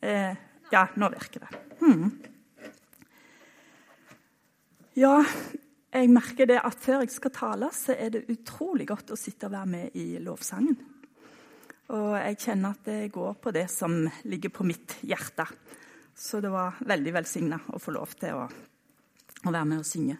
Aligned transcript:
Eh, 0.00 0.36
ja, 0.72 0.86
nå 0.96 1.08
virker 1.12 1.44
det. 1.44 1.64
Hmm. 1.80 2.12
Ja, 4.96 5.18
jeg 5.90 6.10
merker 6.12 6.48
det 6.48 6.60
at 6.62 6.78
før 6.80 7.02
jeg 7.04 7.12
skal 7.12 7.32
tale, 7.34 7.68
så 7.74 7.96
er 7.98 8.14
det 8.14 8.28
utrolig 8.32 8.86
godt 8.88 9.12
å 9.12 9.18
sitte 9.18 9.48
og 9.48 9.54
være 9.56 9.70
med 9.74 9.98
i 9.98 10.06
lovsangen. 10.22 10.78
Og 11.90 12.14
jeg 12.14 12.38
kjenner 12.44 12.76
at 12.76 12.86
det 12.86 13.12
går 13.12 13.36
på 13.42 13.52
det 13.54 13.66
som 13.72 14.04
ligger 14.30 14.52
på 14.54 14.66
mitt 14.68 15.00
hjerte. 15.02 15.48
Så 16.14 16.40
det 16.40 16.52
var 16.52 16.78
veldig 16.86 17.14
velsigna 17.16 17.58
å 17.74 17.80
få 17.82 17.94
lov 17.96 18.14
til 18.20 18.38
å, 18.38 18.44
å 18.46 19.50
være 19.50 19.66
med 19.66 19.82
og 19.82 19.88
synge. 19.88 20.16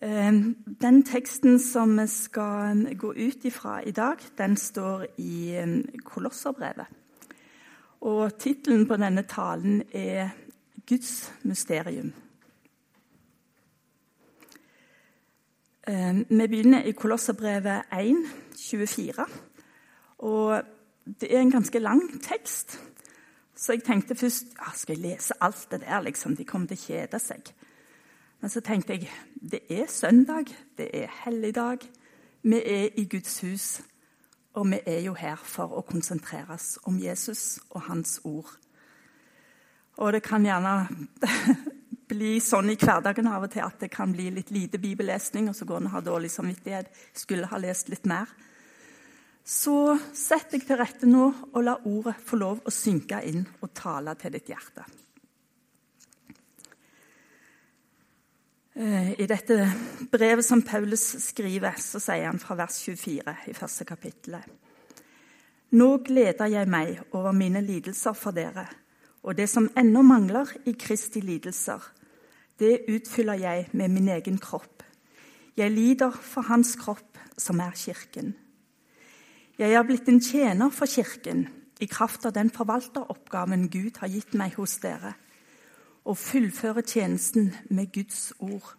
Eh, 0.00 0.40
den 0.84 1.02
teksten 1.08 1.58
som 1.60 1.96
vi 1.96 2.06
skal 2.12 2.84
gå 3.00 3.14
ut 3.16 3.44
ifra 3.48 3.80
i 3.82 3.92
dag, 3.96 4.20
den 4.36 4.56
står 4.60 5.08
i 5.20 5.34
eh, 5.56 5.76
Kolosserbrevet. 6.04 6.99
Og 8.00 8.38
tittelen 8.38 8.86
på 8.88 8.96
denne 8.96 9.22
talen 9.22 9.82
er 9.92 10.28
'Guds 10.86 11.32
mysterium'. 11.44 12.12
Eh, 15.88 16.14
vi 16.28 16.46
begynner 16.46 16.82
i 16.82 16.92
Kolosserbrevet 16.92 17.82
1, 17.92 18.16
24. 18.56 19.26
Og 20.18 20.62
det 21.20 21.36
er 21.36 21.40
en 21.40 21.50
ganske 21.50 21.78
lang 21.78 22.22
tekst. 22.22 22.80
Så 23.56 23.72
jeg 23.72 23.82
tenkte 23.82 24.14
først 24.14 24.44
ja, 24.58 24.72
skal 24.74 24.96
jeg 24.96 25.02
lese 25.02 25.34
alt 25.40 25.66
det 25.70 25.80
der, 25.80 26.00
liksom? 26.00 26.36
De 26.36 26.44
kommer 26.44 26.68
til 26.68 26.78
å 26.78 26.86
kjede 26.86 27.18
seg. 27.18 27.52
Men 28.40 28.50
så 28.50 28.60
tenkte 28.60 28.92
jeg 28.92 29.10
det 29.50 29.60
er 29.70 29.86
søndag, 29.88 30.44
det 30.78 30.88
er 30.92 31.12
helligdag. 31.24 31.78
Vi 32.42 32.56
er 32.56 32.88
i 32.96 33.04
Guds 33.04 33.40
hus, 33.40 33.82
og 34.58 34.66
vi 34.72 34.80
er 34.86 35.00
jo 35.04 35.14
her 35.14 35.38
for 35.46 35.78
å 35.78 35.84
konsentrere 35.86 36.56
oss 36.56 36.74
om 36.88 36.98
Jesus 36.98 37.60
og 37.70 37.84
hans 37.86 38.18
ord. 38.26 38.50
Og 40.00 40.14
det 40.16 40.22
kan 40.26 40.44
gjerne 40.46 40.88
bli 42.10 42.32
sånn 42.42 42.72
i 42.72 42.78
hverdagen 42.80 43.28
av 43.30 43.46
og 43.46 43.52
til 43.52 43.62
at 43.62 43.82
det 43.84 43.90
kan 43.94 44.10
bli 44.14 44.30
litt 44.34 44.50
lite 44.54 44.80
bibellesning, 44.82 45.50
og 45.50 45.56
så 45.56 45.68
går 45.68 45.82
en 45.82 45.90
og 45.90 45.96
har 45.98 46.06
dårlig 46.06 46.32
samvittighet. 46.34 46.90
Skulle 47.14 47.50
ha 47.50 47.60
lest 47.62 47.92
litt 47.92 48.08
mer. 48.10 48.30
Så 49.46 49.96
sett 50.14 50.50
deg 50.52 50.66
til 50.66 50.78
rette 50.80 51.08
nå 51.08 51.28
og 51.52 51.62
la 51.64 51.76
ordet 51.88 52.16
få 52.26 52.38
lov 52.40 52.66
å 52.66 52.74
synke 52.74 53.22
inn 53.26 53.46
og 53.60 53.72
tale 53.76 54.14
til 54.20 54.34
ditt 54.34 54.50
hjerte. 54.50 54.84
I 58.76 59.26
dette 59.26 59.56
brevet 60.12 60.46
som 60.46 60.62
Paulus 60.62 61.02
skriver, 61.24 61.74
så 61.82 61.98
sier 61.98 62.28
han 62.28 62.38
fra 62.38 62.54
vers 62.54 62.76
24 62.86 63.34
i 63.50 63.54
første 63.56 63.86
kapittelet. 63.88 64.44
Nå 65.74 65.88
gleder 66.06 66.50
jeg 66.50 66.68
meg 66.70 67.00
over 67.10 67.34
mine 67.34 67.62
lidelser 67.62 68.14
for 68.14 68.34
dere, 68.34 68.68
og 69.22 69.36
det 69.38 69.48
som 69.50 69.68
ennå 69.78 70.02
mangler 70.06 70.50
i 70.70 70.76
Kristi 70.78 71.22
lidelser, 71.22 71.82
det 72.62 72.84
utfyller 72.92 73.38
jeg 73.40 73.68
med 73.72 73.90
min 73.90 74.08
egen 74.08 74.38
kropp. 74.38 74.84
Jeg 75.56 75.70
lider 75.70 76.10
for 76.10 76.46
Hans 76.46 76.76
kropp, 76.78 77.18
som 77.38 77.60
er 77.60 77.74
Kirken. 77.76 78.34
Jeg 79.58 79.74
er 79.74 79.86
blitt 79.86 80.08
en 80.08 80.22
tjener 80.22 80.70
for 80.72 80.86
Kirken 80.86 81.48
i 81.80 81.88
kraft 81.90 82.26
av 82.28 82.36
den 82.36 82.50
forvalteroppgaven 82.54 83.66
Gud 83.72 83.98
har 84.00 84.12
gitt 84.12 84.34
meg 84.38 84.54
hos 84.56 84.78
dere, 84.82 85.14
å 86.04 86.14
fullføre 86.16 86.82
tjenesten 86.86 87.52
med 87.70 87.92
Guds 87.92 88.32
ord. 88.40 88.74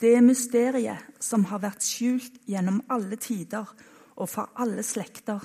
Det 0.00 0.16
mysteriet 0.24 1.20
som 1.20 1.44
har 1.50 1.62
vært 1.64 1.84
skjult 1.84 2.38
gjennom 2.48 2.80
alle 2.88 3.18
tider 3.20 3.68
og 4.16 4.28
for 4.30 4.52
alle 4.60 4.84
slekter, 4.86 5.42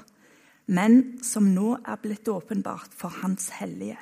men 0.67 1.17
som 1.23 1.51
nå 1.53 1.75
er 1.83 2.01
blitt 2.01 2.29
åpenbart 2.31 2.93
for 2.95 3.13
Hans 3.21 3.49
hellige. 3.59 3.97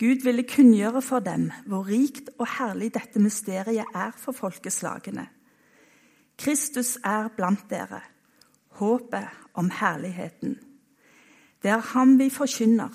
Gud 0.00 0.24
ville 0.24 0.46
kunngjøre 0.48 1.02
for 1.04 1.20
dem 1.20 1.50
hvor 1.68 1.84
rikt 1.88 2.30
og 2.38 2.46
herlig 2.56 2.94
dette 2.94 3.20
mysteriet 3.20 3.92
er 3.94 4.14
for 4.16 4.32
folkeslagene. 4.32 5.26
Kristus 6.40 6.96
er 7.04 7.28
blant 7.36 7.66
dere 7.68 8.00
håpet 8.80 9.28
om 9.60 9.68
herligheten. 9.70 10.56
Det 11.60 11.70
er 11.70 11.84
ham 11.92 12.16
vi 12.16 12.30
forkynner, 12.32 12.94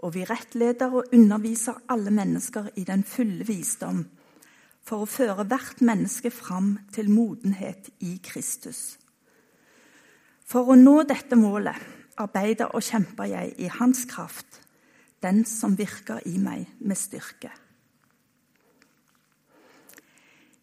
og 0.00 0.14
vi 0.14 0.24
rettleder 0.24 0.94
og 0.96 1.12
underviser 1.12 1.82
alle 1.92 2.10
mennesker 2.14 2.70
i 2.80 2.84
den 2.88 3.04
fulle 3.04 3.44
visdom, 3.46 4.04
for 4.80 5.04
å 5.04 5.10
føre 5.10 5.44
hvert 5.44 5.82
menneske 5.84 6.32
fram 6.32 6.78
til 6.94 7.10
modenhet 7.12 7.90
i 8.00 8.16
Kristus. 8.24 8.96
For 10.48 10.72
å 10.72 10.78
nå 10.78 11.02
dette 11.06 11.36
målet 11.38 11.76
arbeider 12.20 12.72
og 12.74 12.84
kjemper 12.84 13.28
jeg 13.30 13.54
i 13.60 13.68
Hans 13.76 14.06
kraft, 14.10 14.62
den 15.22 15.44
som 15.44 15.76
virker 15.78 16.24
i 16.26 16.38
meg 16.40 16.64
med 16.80 16.98
styrke. 16.98 17.52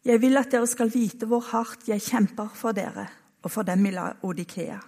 Jeg 0.07 0.21
vil 0.23 0.39
at 0.39 0.51
dere 0.51 0.67
skal 0.71 0.91
vite 0.91 1.27
hvor 1.27 1.43
hardt 1.51 1.89
jeg 1.89 2.03
kjemper 2.03 2.53
for 2.55 2.75
dere 2.75 3.09
og 3.43 3.51
for 3.51 3.67
dem 3.67 3.85
i 3.85 3.93
Odikea. 4.23 4.79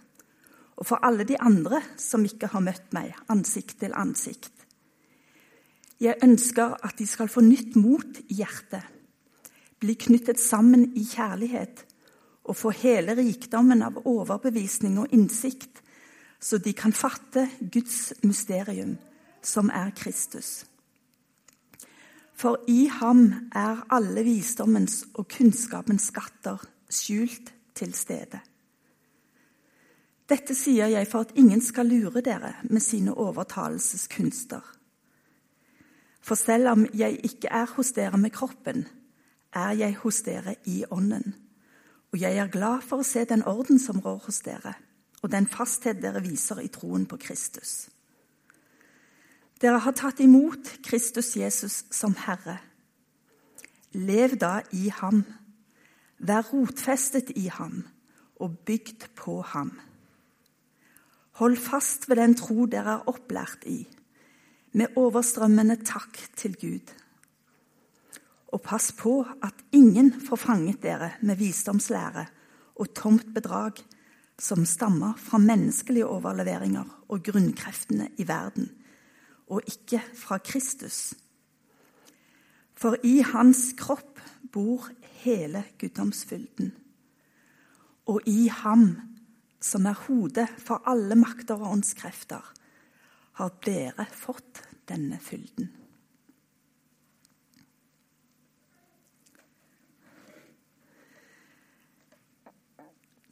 Og 0.79 0.88
for 0.88 1.03
alle 1.03 1.25
de 1.28 1.35
andre 1.40 1.81
som 2.00 2.23
ikke 2.25 2.50
har 2.53 2.63
møtt 2.63 2.94
meg 2.95 3.12
ansikt 3.31 3.81
til 3.81 3.95
ansikt. 3.97 4.53
Jeg 6.00 6.16
ønsker 6.23 6.78
at 6.88 6.95
de 7.00 7.07
skal 7.07 7.28
få 7.28 7.44
nytt 7.44 7.75
mot 7.75 8.22
i 8.31 8.40
hjertet, 8.40 8.85
bli 9.79 9.95
knyttet 10.00 10.40
sammen 10.40 10.94
i 10.95 11.03
kjærlighet 11.03 11.84
og 12.47 12.56
få 12.56 12.72
hele 12.72 13.16
rikdommen 13.19 13.84
av 13.84 14.00
overbevisning 14.07 14.97
og 15.01 15.12
innsikt, 15.16 15.84
så 16.40 16.57
de 16.57 16.72
kan 16.73 16.96
fatte 16.96 17.46
Guds 17.59 18.13
mysterium, 18.23 18.96
som 19.44 19.69
er 19.75 19.91
Kristus. 19.96 20.63
For 22.40 22.63
i 22.72 22.88
ham 22.88 23.51
er 23.51 23.84
alle 23.91 24.23
visdommens 24.23 25.01
og 25.13 25.28
kunnskapens 25.28 26.07
skatter 26.13 26.63
skjult 26.88 27.51
til 27.75 27.91
stede. 27.94 28.40
Dette 30.29 30.53
sier 30.53 30.91
jeg 30.91 31.07
for 31.09 31.25
at 31.25 31.34
ingen 31.40 31.62
skal 31.62 31.90
lure 31.90 32.22
dere 32.22 32.53
med 32.69 32.84
sine 32.85 33.16
overtalelseskunster. 33.17 34.62
For 36.22 36.35
selv 36.38 36.69
om 36.69 36.85
jeg 36.94 37.19
ikke 37.25 37.50
er 37.50 37.66
hos 37.73 37.91
dere 37.97 38.17
med 38.17 38.29
kroppen, 38.35 38.85
er 39.53 39.72
jeg 39.72 39.95
hos 40.03 40.22
dere 40.22 40.56
i 40.66 40.84
ånden. 40.91 41.34
Og 42.13 42.22
jeg 42.22 42.38
er 42.38 42.51
glad 42.53 42.85
for 42.85 43.01
å 43.01 43.07
se 43.07 43.23
den 43.25 43.44
orden 43.50 43.79
som 43.81 44.01
rår 44.01 44.22
hos 44.28 44.41
dere, 44.45 44.75
og 45.22 45.31
den 45.31 45.47
fasthet 45.50 46.01
dere 46.01 46.22
viser 46.22 46.61
i 46.61 46.69
troen 46.69 47.07
på 47.09 47.17
Kristus. 47.17 47.90
Dere 49.59 49.81
har 49.84 49.97
tatt 49.97 50.22
imot 50.23 50.78
Kristus 50.85 51.34
Jesus 51.35 51.84
som 51.91 52.13
Herre. 52.16 52.59
Lev 53.97 54.38
da 54.40 54.59
i 54.72 54.90
ham 55.01 55.25
Vær 56.19 56.44
rotfestet 56.51 57.29
i 57.40 57.47
ham 57.47 57.85
og 58.44 58.57
bygd 58.67 59.06
på 59.16 59.38
ham. 59.53 59.72
Hold 61.39 61.55
fast 61.57 62.09
ved 62.09 62.17
den 62.19 62.33
tro 62.35 62.66
dere 62.67 62.97
er 62.97 63.05
opplært 63.07 63.63
i, 63.63 63.85
med 64.75 64.97
overstrømmende 65.00 65.77
takk 65.88 66.17
til 66.35 66.57
Gud. 66.59 66.91
Og 68.51 68.59
pass 68.66 68.91
på 68.91 69.22
at 69.45 69.63
ingen 69.72 70.11
får 70.25 70.41
fanget 70.41 70.81
dere 70.83 71.13
med 71.22 71.39
visdomslære 71.39 72.25
og 72.75 72.91
tomt 72.97 73.31
bedrag 73.33 73.79
som 74.39 74.66
stammer 74.67 75.16
fra 75.16 75.39
menneskelige 75.39 76.07
overleveringer 76.07 76.91
og 77.07 77.23
grunnkreftene 77.23 78.09
i 78.17 78.28
verden, 78.28 78.72
og 79.47 79.63
ikke 79.67 80.01
fra 80.16 80.37
Kristus. 80.43 81.14
For 82.75 82.99
i 83.03 83.19
hans 83.23 83.73
kropp 83.79 84.19
bor 84.52 84.90
hele 85.23 85.64
guddomsfylden. 85.79 86.73
Og 88.08 88.22
i 88.28 88.47
ham, 88.47 88.96
som 89.61 89.85
er 89.85 89.97
hodet 90.08 90.47
for 90.58 90.84
alle 90.88 91.16
makter 91.20 91.59
og 91.59 91.79
åndskrefter, 91.79 92.53
har 93.40 93.52
dere 93.66 94.06
fått 94.11 94.64
denne 94.90 95.20
fylden. 95.23 95.70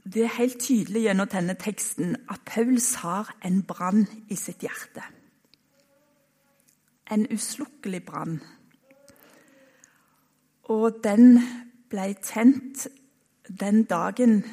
Det 0.08 0.24
er 0.24 0.38
helt 0.38 0.62
tydelig 0.64 1.02
gjennom 1.04 1.28
denne 1.28 1.58
teksten 1.60 2.14
at 2.32 2.46
Pauls 2.48 2.94
har 3.02 3.34
en 3.44 3.60
brann 3.68 4.06
i 4.32 4.38
sitt 4.40 4.64
hjerte. 4.64 5.04
En 7.12 7.26
uslukkelig 7.28 8.06
brann. 8.08 8.38
Og 10.72 11.02
den 11.04 11.42
ble 11.92 12.14
tent 12.24 12.88
den 13.48 13.84
dagen 13.84 14.46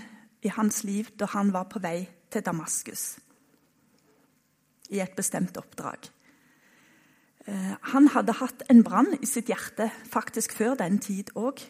i 0.44 0.52
hans 0.52 0.82
liv 0.84 1.10
da 1.18 1.28
han 1.32 1.52
var 1.54 1.68
på 1.72 1.80
vei 1.82 2.04
til 2.32 2.44
Damaskus 2.44 3.14
i 4.92 5.00
et 5.00 5.16
bestemt 5.16 5.56
oppdrag. 5.56 6.10
Eh, 7.48 7.72
han 7.92 8.08
hadde 8.12 8.36
hatt 8.38 8.64
en 8.72 8.82
brann 8.84 9.14
i 9.20 9.28
sitt 9.28 9.50
hjerte 9.52 9.90
faktisk 10.10 10.54
før 10.56 10.76
den 10.80 11.00
tid 11.02 11.32
òg, 11.36 11.60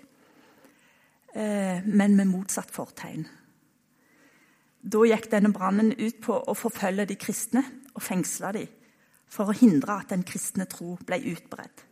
eh, 1.35 1.83
men 1.87 2.17
med 2.17 2.31
motsatt 2.31 2.71
fortegn. 2.75 3.27
Da 4.85 5.01
gikk 5.09 5.31
denne 5.33 5.53
brannen 5.55 5.95
ut 5.97 6.21
på 6.21 6.37
å 6.37 6.55
forfølge 6.55 7.07
de 7.09 7.17
kristne 7.17 7.63
og 7.95 8.03
fengsle 8.03 8.53
dem 8.53 8.69
for 9.27 9.51
å 9.51 9.57
hindre 9.57 9.97
at 10.03 10.13
den 10.13 10.23
kristne 10.23 10.67
tro 10.71 10.99
ble 11.07 11.19
utbredt. 11.33 11.87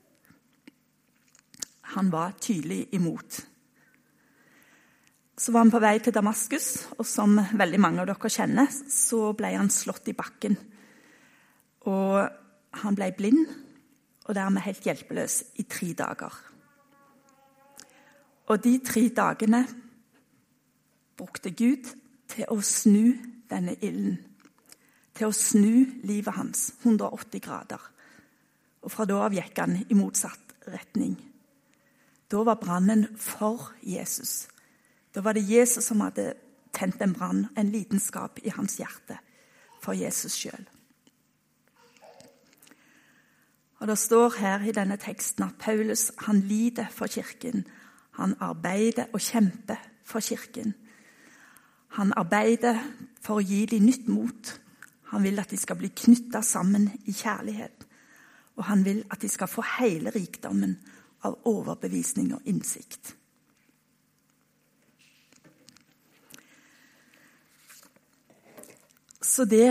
Han 1.97 2.11
var 2.13 2.37
tydelig 2.41 2.87
imot. 2.95 3.41
Så 5.43 5.51
var 5.51 5.65
han 5.65 5.73
på 5.75 5.81
vei 5.83 5.97
til 5.99 6.15
Damaskus, 6.15 6.69
og 7.03 7.07
som 7.09 7.35
veldig 7.35 7.79
mange 7.83 7.99
av 7.99 8.07
dere 8.07 8.31
kjenner, 8.31 8.69
så 8.71 9.33
ble 9.35 9.49
han 9.57 9.73
slått 9.75 10.13
i 10.13 10.15
bakken. 10.15 10.55
Og 11.91 12.79
han 12.79 12.99
ble 12.99 13.09
blind 13.17 13.41
og 14.23 14.37
dermed 14.39 14.63
helt 14.63 14.87
hjelpeløs 14.87 15.41
i 15.59 15.65
tre 15.67 15.89
dager. 15.99 16.37
Og 18.55 18.63
de 18.63 18.77
tre 18.87 19.03
dagene 19.17 19.65
brukte 21.19 21.51
Gud 21.51 21.91
til 22.31 22.47
å 22.47 22.61
snu 22.63 23.11
denne 23.51 23.75
ilden. 23.83 24.21
Til 25.11 25.33
å 25.33 25.35
snu 25.35 26.07
livet 26.07 26.39
hans 26.39 26.69
180 26.85 27.43
grader. 27.43 27.83
Og 28.87 28.95
fra 28.95 29.11
da 29.11 29.25
av 29.27 29.35
gikk 29.35 29.59
han 29.59 29.75
i 29.83 29.99
motsatt 29.99 30.55
retning. 30.71 31.19
Da 32.31 32.47
var 32.47 32.63
brannen 32.63 33.09
for 33.19 33.73
Jesus. 33.83 34.52
Da 35.15 35.21
var 35.21 35.33
det 35.33 35.49
Jesus 35.49 35.85
som 35.85 36.01
hadde 36.01 36.35
tent 36.73 37.03
en 37.03 37.13
brann, 37.13 37.47
en 37.57 37.71
lidenskap 37.71 38.39
i 38.45 38.53
hans 38.55 38.79
hjerte, 38.81 39.19
for 39.83 39.93
Jesus 39.93 40.33
sjøl. 40.33 40.69
Og 43.83 43.89
Det 43.89 43.99
står 43.99 44.39
her 44.39 44.63
i 44.63 44.73
denne 44.73 44.97
teksten 44.97 45.43
at 45.45 45.59
Paulus 45.59 46.13
han 46.19 46.41
lider 46.41 46.87
for 46.91 47.07
kirken. 47.07 47.65
Han 48.15 48.37
arbeider 48.41 49.11
og 49.13 49.21
kjemper 49.21 49.81
for 50.05 50.21
kirken. 50.21 50.75
Han 51.89 52.13
arbeider 52.17 52.79
for 53.21 53.41
å 53.41 53.45
gi 53.45 53.67
dem 53.67 53.89
nytt 53.89 54.07
mot. 54.09 54.53
Han 55.11 55.27
vil 55.27 55.41
at 55.43 55.51
de 55.51 55.59
skal 55.59 55.77
bli 55.77 55.91
knytta 55.91 56.45
sammen 56.47 56.93
i 57.05 57.13
kjærlighet. 57.13 57.85
Og 58.57 58.65
han 58.65 58.85
vil 58.85 59.03
at 59.11 59.21
de 59.21 59.29
skal 59.29 59.51
få 59.51 59.65
hele 59.81 60.15
rikdommen 60.15 60.79
av 61.27 61.41
overbevisning 61.45 62.33
og 62.37 62.47
innsikt. 62.47 63.17
Så 69.23 69.45
det 69.45 69.71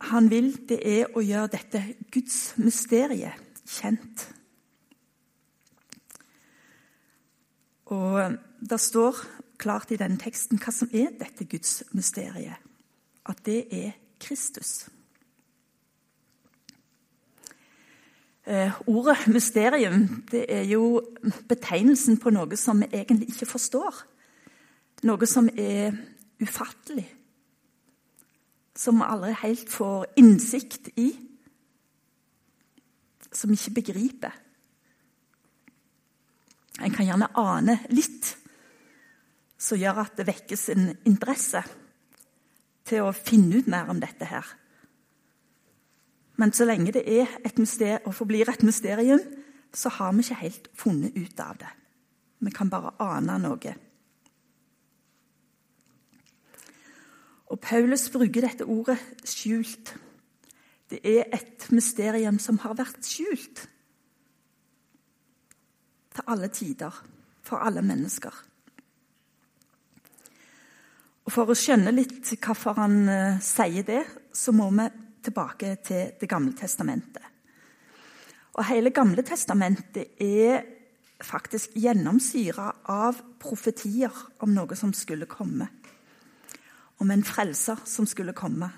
han 0.00 0.30
vil, 0.30 0.52
det 0.68 0.78
er 0.86 1.10
å 1.16 1.22
gjøre 1.24 1.52
dette 1.56 1.82
Guds 2.14 2.54
mysteriet 2.60 3.62
kjent. 3.66 4.26
Og 7.90 8.36
det 8.60 8.78
står 8.82 9.18
klart 9.58 9.90
i 9.90 9.98
denne 9.98 10.20
teksten 10.20 10.60
hva 10.62 10.74
som 10.74 10.90
er 10.94 11.14
dette 11.18 11.46
Guds 11.50 11.80
mysteriet. 11.96 12.62
At 13.26 13.42
det 13.46 13.64
er 13.74 13.96
Kristus. 14.22 14.86
Eh, 18.46 18.70
ordet 18.86 19.26
mysterium 19.26 20.04
det 20.30 20.44
er 20.52 20.62
jo 20.70 21.00
betegnelsen 21.50 22.20
på 22.22 22.30
noe 22.30 22.58
som 22.58 22.84
vi 22.84 22.92
egentlig 22.94 23.32
ikke 23.34 23.50
forstår. 23.50 24.04
Noe 25.06 25.26
som 25.26 25.50
er 25.50 25.96
ufattelig. 26.38 27.08
Som 28.76 29.00
vi 29.00 29.08
aldri 29.08 29.32
helt 29.42 29.70
får 29.72 30.06
innsikt 30.20 30.90
i. 31.00 31.08
Som 33.32 33.50
vi 33.52 33.58
ikke 33.58 33.78
begriper. 33.80 34.42
En 36.84 36.92
kan 36.92 37.08
gjerne 37.08 37.30
ane 37.40 37.78
litt, 37.88 38.34
som 39.56 39.80
gjør 39.80 40.02
at 40.02 40.18
det 40.18 40.26
vekkes 40.28 40.68
en 40.74 40.90
interesse 41.08 41.62
til 42.86 43.06
å 43.06 43.14
finne 43.16 43.62
ut 43.62 43.70
mer 43.72 43.88
om 43.90 44.00
dette 44.00 44.28
her. 44.28 44.44
Men 46.36 46.52
så 46.52 46.66
lenge 46.68 46.92
det 46.92 47.06
er 47.08 47.32
et 47.48 47.56
mysterium, 47.58 48.04
og 48.04 48.14
forblir 48.14 48.52
et 48.52 48.64
mysterium, 48.66 49.22
så 49.72 49.88
har 49.96 50.12
vi 50.12 50.24
ikke 50.24 50.40
helt 50.42 50.68
funnet 50.76 51.16
ut 51.16 51.40
av 51.40 51.56
det. 51.60 51.72
Vi 52.44 52.52
kan 52.52 52.70
bare 52.70 52.92
ane 53.00 53.38
noe. 53.40 53.72
Og 57.46 57.60
Paulus 57.62 58.08
bruker 58.10 58.40
dette 58.40 58.66
ordet 58.66 58.98
'skjult'. 59.24 59.94
Det 60.90 61.00
er 61.02 61.24
et 61.34 61.72
mysterium 61.72 62.38
som 62.38 62.58
har 62.58 62.74
vært 62.74 63.06
skjult 63.06 63.68
til 66.14 66.24
alle 66.26 66.48
tider, 66.48 67.04
for 67.42 67.56
alle 67.56 67.82
mennesker. 67.82 68.34
Og 71.26 71.32
For 71.32 71.50
å 71.50 71.58
skjønne 71.58 71.90
litt 71.90 72.30
hvorfor 72.38 72.78
han 72.78 73.08
uh, 73.08 73.40
sier 73.42 73.82
det, 73.82 74.04
så 74.32 74.52
må 74.52 74.70
vi 74.70 74.86
tilbake 75.26 75.76
til 75.82 76.12
Det 76.20 76.28
gamle 76.28 76.54
testamentet. 76.54 77.22
Og 78.56 78.64
Hele 78.64 78.90
Gamle 78.90 79.22
testamentet 79.22 80.16
er 80.22 80.62
faktisk 81.20 81.74
gjennomsyra 81.76 82.70
av 82.88 83.18
profetier 83.40 84.12
om 84.40 84.54
noe 84.54 84.76
som 84.76 84.94
skulle 84.96 85.26
komme. 85.28 85.68
Om 86.98 87.10
en 87.10 87.24
frelser 87.24 87.82
som 87.84 88.06
skulle 88.08 88.34
komme. 88.36 88.70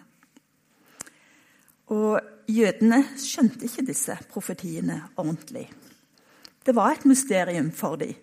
Og 1.88 2.20
jødene 2.50 3.02
skjønte 3.16 3.64
ikke 3.68 3.86
disse 3.88 4.16
profetiene 4.32 5.02
ordentlig. 5.16 5.68
Det 6.66 6.74
var 6.76 6.96
et 6.96 7.06
mysterium 7.08 7.70
for 7.72 7.96
dem. 7.96 8.14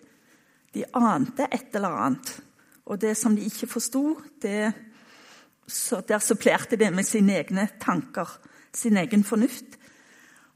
De 0.74 0.84
ante 0.94 1.48
et 1.50 1.74
eller 1.74 1.88
annet. 1.88 2.42
Og 2.86 3.00
det 3.00 3.16
som 3.18 3.34
de 3.34 3.42
ikke 3.42 3.66
forsto, 3.66 4.20
der 4.42 6.18
supplerte 6.22 6.76
de 6.76 6.90
med 6.94 7.04
sine 7.04 7.40
egne 7.40 7.68
tanker, 7.82 8.28
sin 8.74 8.96
egen 8.96 9.24
fornuft. 9.24 9.78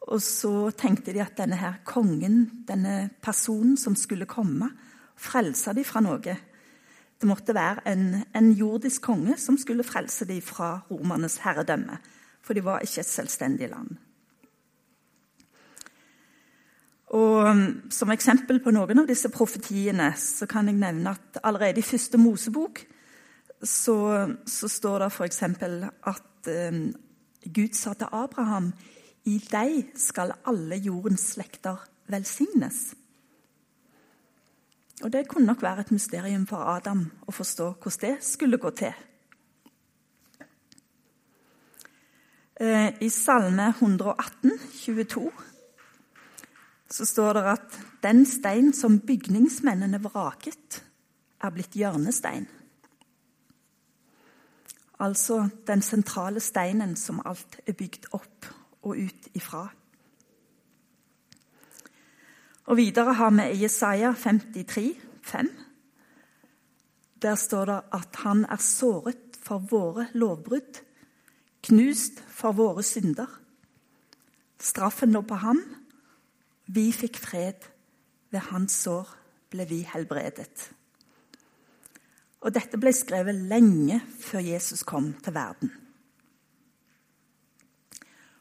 Og 0.00 0.22
så 0.22 0.70
tenkte 0.70 1.12
de 1.12 1.22
at 1.24 1.36
denne 1.38 1.58
her 1.58 1.80
kongen, 1.84 2.64
denne 2.68 3.10
personen 3.22 3.76
som 3.76 3.96
skulle 3.96 4.28
komme, 4.30 4.70
frelsa 5.16 5.72
de 5.76 5.84
fra 5.84 6.00
noe. 6.04 6.36
Det 7.20 7.28
måtte 7.28 7.54
være 7.54 7.84
en, 7.92 8.22
en 8.36 8.52
jordisk 8.56 9.02
konge 9.02 9.36
som 9.38 9.58
skulle 9.60 9.84
frelse 9.84 10.24
dem 10.24 10.40
fra 10.42 10.78
romernes 10.90 11.36
herredømme. 11.44 11.98
For 12.42 12.56
de 12.56 12.64
var 12.64 12.80
ikke 12.84 13.02
et 13.02 13.10
selvstendig 13.10 13.68
land. 13.68 13.98
Og 17.10 17.50
um, 17.50 17.82
Som 17.90 18.12
eksempel 18.14 18.62
på 18.62 18.72
noen 18.72 19.02
av 19.02 19.10
disse 19.10 19.28
profetiene 19.34 20.12
så 20.16 20.46
kan 20.48 20.70
jeg 20.70 20.78
nevne 20.78 21.12
at 21.16 21.40
allerede 21.42 21.82
i 21.82 21.86
første 21.86 22.18
Mosebok 22.18 22.84
så, 23.60 23.96
så 24.46 24.68
står 24.68 25.02
det 25.02 25.10
f.eks. 25.12 25.42
at 25.42 26.48
eh, 26.48 26.78
Gud 27.44 27.74
sa 27.76 27.92
til 27.92 28.08
Abraham 28.16 28.70
i 29.28 29.36
deg 29.50 29.90
skal 30.00 30.32
alle 30.48 30.78
jordens 30.80 31.26
slekter 31.34 31.82
velsignes. 32.08 32.94
Og 35.02 35.12
Det 35.12 35.28
kunne 35.28 35.46
nok 35.46 35.62
være 35.62 35.80
et 35.80 35.92
mysterium 35.92 36.46
for 36.46 36.56
Adam 36.56 37.06
å 37.26 37.32
forstå 37.32 37.70
hvordan 37.80 38.00
det 38.02 38.24
skulle 38.24 38.58
gå 38.60 38.70
til. 38.70 38.92
Eh, 42.60 42.92
I 43.00 43.08
Salme 43.08 43.70
118, 43.70 44.58
22, 44.84 45.30
så 46.90 47.04
står 47.04 47.32
det 47.32 47.44
at 47.54 47.80
den 48.02 48.26
stein 48.26 48.72
som 48.76 49.00
bygningsmennene 49.00 50.02
vraket, 50.04 50.82
er 51.40 51.50
blitt 51.50 51.72
hjørnestein. 51.72 52.44
Altså 55.00 55.48
den 55.66 55.80
sentrale 55.82 56.40
steinen 56.40 56.96
som 56.96 57.22
alt 57.24 57.56
er 57.66 57.72
bygd 57.72 58.10
opp 58.12 58.50
og 58.82 58.98
ut 59.00 59.28
ifra. 59.32 59.70
Og 62.70 62.76
Videre 62.78 63.16
har 63.18 63.32
vi 63.34 63.64
Jesaja 63.64 64.12
53, 64.14 64.94
5. 65.26 65.48
Der 67.22 67.34
står 67.34 67.64
det 67.66 67.78
at 67.98 68.20
han 68.22 68.44
er 68.46 68.62
såret 68.62 69.38
for 69.42 69.58
våre 69.58 70.06
lovbrudd, 70.14 70.78
knust 71.66 72.22
for 72.30 72.54
våre 72.54 72.86
synder. 72.86 73.26
Straffen 74.62 75.10
lå 75.10 75.24
på 75.26 75.40
ham, 75.42 75.58
vi 76.70 76.92
fikk 76.94 77.18
fred. 77.18 77.66
Ved 78.30 78.46
hans 78.52 78.76
sår 78.84 79.08
ble 79.50 79.66
vi 79.66 79.82
helbredet. 79.82 80.70
Og 82.46 82.54
dette 82.54 82.78
ble 82.78 82.92
skrevet 82.94 83.34
lenge 83.50 83.98
før 84.22 84.46
Jesus 84.46 84.86
kom 84.86 85.16
til 85.18 85.34
verden. 85.34 85.72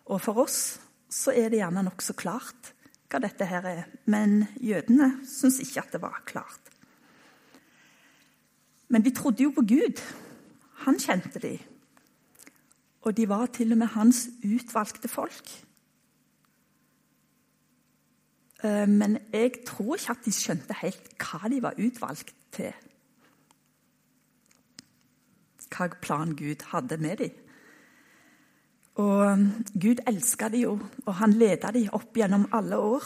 Og 0.05 0.21
for 0.21 0.45
oss 0.45 0.77
så 1.09 1.33
er 1.33 1.49
det 1.49 1.63
gjerne 1.63 1.89
nokså 1.89 2.13
klart 2.13 2.75
hva 3.09 3.21
dette 3.23 3.45
her 3.49 3.65
er, 3.65 3.85
men 4.05 4.43
jødene 4.61 5.11
syntes 5.25 5.63
ikke 5.63 5.81
at 5.81 5.95
det 5.95 6.01
var 6.01 6.21
klart. 6.29 6.69
Men 8.89 9.05
de 9.05 9.13
trodde 9.13 9.43
jo 9.43 9.53
på 9.55 9.61
Gud. 9.61 10.01
Han 10.85 10.99
kjente 10.99 11.41
de. 11.41 11.55
Og 13.01 13.17
de 13.17 13.29
var 13.29 13.45
til 13.53 13.71
og 13.71 13.77
med 13.77 13.87
hans 13.95 14.27
utvalgte 14.43 15.07
folk. 15.07 15.49
Eh, 18.63 18.89
men 18.89 19.17
jeg 19.33 19.51
tror 19.67 19.95
ikke 19.95 20.11
at 20.11 20.25
de 20.25 20.33
skjønte 20.35 20.77
helt 20.81 21.13
hva 21.17 21.49
de 21.49 21.61
var 21.63 21.77
utvalgt 21.79 22.33
til. 22.51 22.73
Hva 25.69 25.87
plan 26.01 26.35
Gud 26.35 26.65
hadde 26.73 26.97
med 26.97 27.17
dem. 27.23 27.48
Og 28.99 29.19
um, 29.31 29.47
Gud 29.79 30.01
elska 30.07 30.49
de 30.51 30.65
jo, 30.65 30.75
og 31.05 31.13
han 31.21 31.33
leda 31.39 31.71
de 31.71 31.85
opp 31.95 32.17
gjennom 32.19 32.49
alle 32.55 32.77
år. 32.77 33.05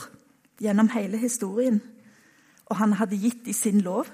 Gjennom 0.62 0.90
hele 0.94 1.20
historien. 1.22 1.82
Og 2.66 2.80
han 2.80 2.96
hadde 2.98 3.20
gitt 3.20 3.44
de 3.46 3.54
sin 3.54 3.82
lov, 3.86 4.10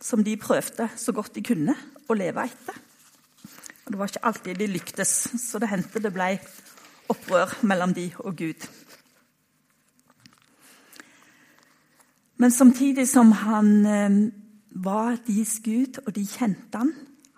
som 0.00 0.24
de 0.24 0.36
prøvde 0.36 0.88
så 1.00 1.14
godt 1.16 1.36
de 1.36 1.44
kunne 1.46 1.76
å 2.08 2.16
leve 2.18 2.44
etter. 2.44 2.76
Og 3.84 3.92
Det 3.92 3.98
var 3.98 4.10
ikke 4.10 4.24
alltid 4.24 4.60
de 4.60 4.68
lyktes, 4.68 5.12
så 5.40 5.60
det 5.60 5.70
hendte 5.70 6.02
det 6.02 6.12
ble 6.12 6.34
opprør 7.12 7.52
mellom 7.68 7.94
de 7.96 8.08
og 8.18 8.36
Gud. 8.36 8.68
Men 12.36 12.50
samtidig 12.50 13.06
som 13.08 13.32
han 13.32 13.68
um, 13.86 14.20
var 14.70 15.16
deres 15.26 15.60
Gud, 15.64 16.00
og 16.06 16.14
de 16.16 16.26
kjente 16.26 16.80
han, 16.80 16.92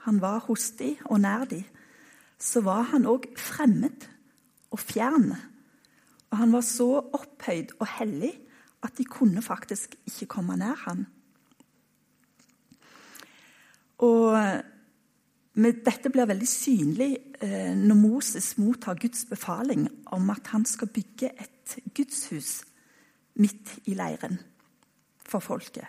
han 0.07 0.21
var 0.23 0.47
hos 0.47 0.71
de 0.79 0.95
og 1.05 1.21
nær 1.21 1.45
dem, 1.51 1.67
så 2.39 2.61
var 2.65 2.91
han 2.93 3.09
òg 3.09 3.31
fremmed 3.41 4.07
og 4.75 4.81
fjern. 4.83 5.33
Og 6.31 6.39
han 6.41 6.53
var 6.53 6.65
så 6.67 6.89
opphøyd 7.01 7.77
og 7.81 7.87
hellig 7.97 8.33
at 8.85 8.97
de 8.99 9.07
kunne 9.09 9.43
faktisk 9.43 9.97
ikke 10.07 10.29
komme 10.37 10.57
nær 10.61 10.79
han. 10.87 11.07
Og 14.05 14.37
dette 15.57 16.13
blir 16.13 16.29
veldig 16.29 16.49
synlig 16.49 17.11
eh, 17.41 17.73
når 17.73 17.97
Moses 17.97 18.51
mottar 18.61 18.99
Guds 19.01 19.25
befaling 19.31 19.87
om 20.13 20.29
at 20.35 20.53
han 20.53 20.67
skal 20.69 20.93
bygge 20.93 21.33
et 21.33 21.77
gudshus 21.97 22.61
midt 23.41 23.79
i 23.89 23.97
leiren 23.97 24.37
for 25.25 25.41
folket. 25.41 25.89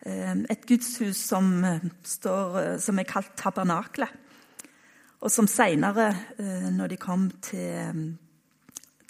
Eh, 0.00 0.32
et 0.32 0.64
gudshus 0.66 1.20
som, 1.28 1.52
eh, 1.64 1.84
står, 2.02 2.78
som 2.80 2.98
er 2.98 3.10
kalt 3.10 3.36
tabernaklet 3.36 4.24
og 5.26 5.32
som 5.34 5.48
seinere, 5.50 6.12
eh, 6.38 6.68
når 6.70 6.92
de 6.92 6.96
kom 7.02 7.26
til, 7.42 8.02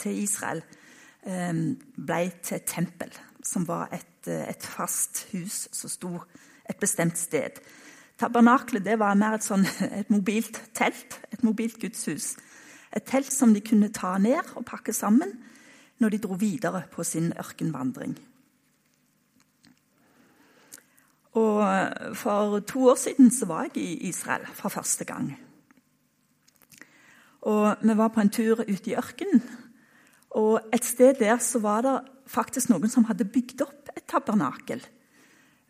til 0.01 0.23
Israel, 0.23 0.63
eh, 1.29 1.53
ble 1.93 2.21
til 2.43 2.57
et 2.57 2.65
tempel, 2.71 3.13
som 3.45 3.67
var 3.69 3.93
et, 3.93 4.29
eh, 4.29 4.49
et 4.49 4.63
fast 4.65 5.27
hus 5.33 5.67
som 5.73 5.93
sto 5.93 6.13
et 6.71 6.81
bestemt 6.81 7.19
sted. 7.19 7.61
Tabernaklet 8.19 8.99
var 8.99 9.15
mer 9.15 9.37
et, 9.37 9.45
sånn, 9.45 9.67
et 10.01 10.09
mobilt 10.11 10.63
telt, 10.73 11.21
et 11.33 11.45
mobilt 11.45 11.77
gudshus. 11.83 12.37
Et 12.97 13.05
telt 13.05 13.33
som 13.33 13.53
de 13.53 13.61
kunne 13.61 13.93
ta 13.93 14.17
ned 14.17 14.57
og 14.57 14.65
pakke 14.65 14.97
sammen 14.97 15.37
når 16.01 16.15
de 16.15 16.19
dro 16.25 16.39
videre 16.41 16.87
på 16.93 17.05
sin 17.05 17.33
ørkenvandring. 17.37 18.17
Og 21.37 22.17
For 22.17 22.61
to 22.65 22.89
år 22.89 22.97
siden 22.97 23.29
var 23.49 23.69
jeg 23.69 23.77
i 23.77 24.09
Israel 24.09 24.47
for 24.55 24.73
første 24.73 25.05
gang. 25.05 25.46
Og 27.47 27.87
vi 27.87 27.95
var 27.95 28.11
på 28.11 28.23
en 28.23 28.33
tur 28.33 28.65
ute 28.67 28.91
i 28.91 28.97
ørkenen. 28.99 29.43
Og 30.37 30.61
et 30.75 30.85
sted 30.85 31.21
der 31.21 31.39
så 31.43 31.61
var 31.63 31.85
det 31.87 31.97
faktisk 32.29 32.73
noen 32.73 32.91
som 32.91 33.07
hadde 33.09 33.29
bygd 33.31 33.63
opp 33.65 33.91
et 33.95 34.05
tabernakel 34.11 34.83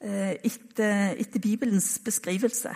eh, 0.00 0.34
etter, 0.40 1.14
etter 1.20 1.42
Bibelens 1.42 1.98
beskrivelse. 2.02 2.72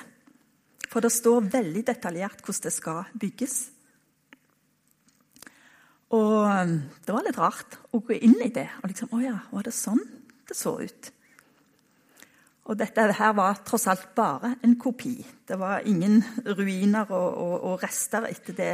For 0.91 1.03
det 1.03 1.13
står 1.15 1.49
veldig 1.51 1.85
detaljert 1.89 2.43
hvordan 2.45 2.67
det 2.67 2.75
skal 2.75 3.01
bygges. 3.23 3.57
Og 6.15 6.37
eh, 6.51 6.77
det 7.07 7.17
var 7.17 7.27
litt 7.27 7.41
rart 7.41 7.79
å 7.91 8.03
gå 8.05 8.21
inn 8.21 8.39
i 8.45 8.53
det. 8.53 8.69
og 8.83 8.93
liksom, 8.93 9.15
Å 9.17 9.25
ja, 9.25 9.39
var 9.51 9.67
det 9.67 9.75
sånn 9.77 10.03
det 10.51 10.59
så 10.59 10.77
ut? 10.83 11.13
Og 12.71 12.79
dette 12.79 13.03
her 13.19 13.33
var 13.35 13.65
tross 13.67 13.89
alt 13.91 14.13
bare 14.15 14.55
en 14.63 14.77
kopi. 14.79 15.17
Det 15.47 15.59
var 15.59 15.83
ingen 15.91 16.21
ruiner 16.47 17.09
og, 17.11 17.29
og, 17.35 17.55
og 17.67 17.83
rester 17.83 18.29
etter 18.29 18.55
det 18.55 18.73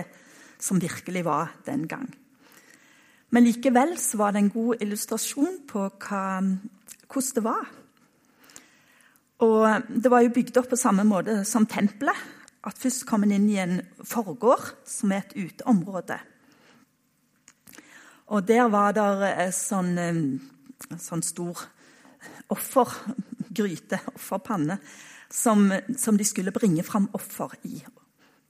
som 0.60 0.80
virkelig 0.80 1.24
var 1.24 1.54
den 1.64 1.86
gang. 1.88 2.06
Men 3.32 3.46
likevel 3.48 3.96
var 4.20 4.34
det 4.34 4.42
en 4.42 4.52
god 4.52 4.82
illustrasjon 4.84 5.62
på 5.68 5.86
hva, 5.88 6.24
hvordan 7.08 7.34
det 7.38 7.44
var. 7.44 7.64
Og 9.46 9.88
Det 9.88 10.10
var 10.12 10.24
jo 10.24 10.32
bygd 10.32 10.60
opp 10.60 10.70
på 10.72 10.80
samme 10.80 11.04
måte 11.04 11.42
som 11.44 11.66
tempelet. 11.66 12.16
At 12.66 12.78
Først 12.78 13.06
kom 13.06 13.24
en 13.24 13.32
inn 13.32 13.48
i 13.48 13.60
en 13.62 13.80
forgård, 14.04 14.74
som 14.84 15.12
er 15.12 15.24
et 15.24 15.36
uteområde. 15.36 16.18
Og 18.26 18.46
Der 18.46 18.68
var 18.68 18.92
det 18.92 19.32
en 19.38 19.52
sånn, 19.52 20.40
sånn 20.98 21.22
stor 21.22 21.64
offergryte, 23.56 24.00
offerpanne, 24.14 24.78
som, 25.30 25.72
som 25.96 26.16
de 26.16 26.24
skulle 26.24 26.52
bringe 26.52 26.82
fram 26.82 27.08
offer 27.14 27.54
i 27.64 27.82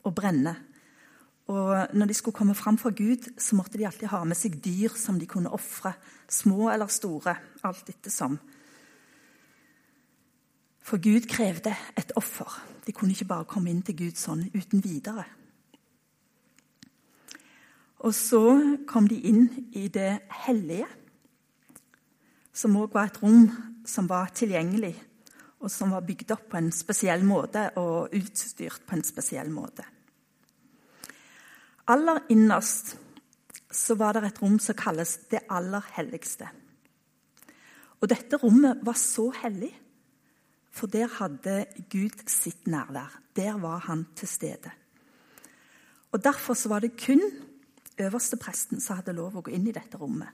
og 0.05 0.15
brenne. 0.15 0.57
Og 1.49 1.95
når 1.95 2.07
de 2.07 2.15
skulle 2.15 2.35
komme 2.35 2.55
fram 2.55 2.77
for 2.79 2.91
Gud, 2.91 3.39
så 3.39 3.57
måtte 3.57 3.79
de 3.79 3.87
alltid 3.87 4.09
ha 4.09 4.25
med 4.25 4.37
seg 4.37 4.59
dyr 4.63 4.95
som 4.97 5.19
de 5.19 5.27
kunne 5.27 5.51
ofre. 5.51 5.95
Små 6.29 6.71
eller 6.71 6.87
store, 6.87 7.37
alt 7.63 7.89
ettersom. 7.89 8.39
For 10.83 10.99
Gud 11.03 11.27
krevde 11.31 11.75
et 11.97 12.13
offer. 12.17 12.51
De 12.87 12.93
kunne 12.93 13.13
ikke 13.13 13.31
bare 13.31 13.47
komme 13.47 13.71
inn 13.71 13.83
til 13.83 13.97
Gud 13.97 14.19
sånn 14.19 14.49
uten 14.55 14.83
videre. 14.83 15.25
Og 18.07 18.15
så 18.15 18.43
kom 18.87 19.09
de 19.09 19.19
inn 19.27 19.49
i 19.75 19.89
det 19.89 20.21
hellige, 20.47 20.87
som 22.55 22.77
òg 22.79 22.95
var 22.95 23.11
et 23.11 23.23
rom 23.23 23.49
som 23.87 24.09
var 24.11 24.33
tilgjengelig, 24.35 24.95
og 25.63 25.71
som 25.73 25.95
var 25.95 26.05
bygd 26.05 26.35
opp 26.35 26.49
på 26.53 26.59
en 26.61 26.73
spesiell 26.75 27.25
måte 27.27 27.71
og 27.81 28.13
utstyrt 28.15 28.85
på 28.87 28.97
en 28.97 29.07
spesiell 29.07 29.51
måte. 29.51 29.87
Aller 31.89 32.21
innerst 32.35 32.97
så 33.71 33.95
var 33.99 34.17
det 34.17 34.25
et 34.27 34.41
rom 34.43 34.59
som 34.63 34.77
kalles 34.79 35.17
det 35.31 35.45
aller 35.53 35.85
helligste. 35.97 36.49
Og 38.01 38.11
dette 38.11 38.39
rommet 38.43 38.83
var 38.85 38.99
så 39.01 39.31
hellig, 39.43 39.73
for 40.77 40.93
der 40.93 41.09
hadde 41.09 41.65
Gud 41.89 42.27
sitt 42.29 42.67
nærvær. 42.69 43.15
Der 43.37 43.57
var 43.61 43.79
han 43.87 44.05
til 44.17 44.29
stede. 44.29 44.73
Og 46.13 46.25
Derfor 46.25 46.69
var 46.69 46.81
det 46.81 46.97
kun 47.01 47.21
øverste 47.99 48.37
presten 48.37 48.81
som 48.81 48.97
hadde 48.97 49.17
lov 49.17 49.37
å 49.37 49.43
gå 49.45 49.53
inn 49.57 49.67
i 49.69 49.75
dette 49.75 49.97
rommet. 49.97 50.29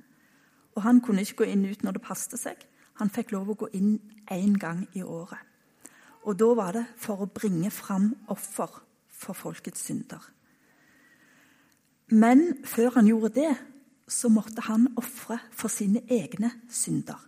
Og 0.75 0.83
Han 0.83 1.01
kunne 1.01 1.23
ikke 1.23 1.45
gå 1.45 1.51
inn 1.53 1.65
ut 1.67 1.83
når 1.83 1.93
det 1.93 2.03
passet 2.03 2.41
seg. 2.41 2.57
Han 3.03 3.11
fikk 3.11 3.33
lov 3.35 3.49
å 3.51 3.59
gå 3.65 3.69
inn 3.75 3.97
én 4.31 4.55
gang 4.55 4.85
i 4.95 5.03
året. 5.03 5.41
Og 6.23 6.39
Da 6.39 6.53
var 6.55 6.77
det 6.77 6.85
for 7.03 7.25
å 7.25 7.27
bringe 7.27 7.71
fram 7.75 8.13
offer 8.31 8.71
for 9.11 9.35
folkets 9.35 9.83
synder. 9.89 10.23
Men 12.15 12.63
før 12.65 12.95
han 13.01 13.09
gjorde 13.11 13.35
det, 13.35 13.57
så 14.07 14.29
måtte 14.29 14.63
han 14.69 14.87
ofre 14.97 15.41
for 15.51 15.73
sine 15.73 16.05
egne 16.07 16.53
synder. 16.71 17.19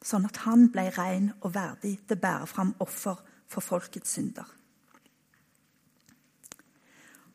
Sånn 0.00 0.24
at 0.24 0.40
han 0.46 0.70
ble 0.72 0.86
ren 0.96 1.32
og 1.42 1.52
verdig 1.52 1.98
til 2.06 2.16
å 2.16 2.22
bære 2.22 2.48
fram 2.48 2.72
offer 2.80 3.20
for 3.50 3.60
folkets 3.60 4.14
synder. 4.16 4.46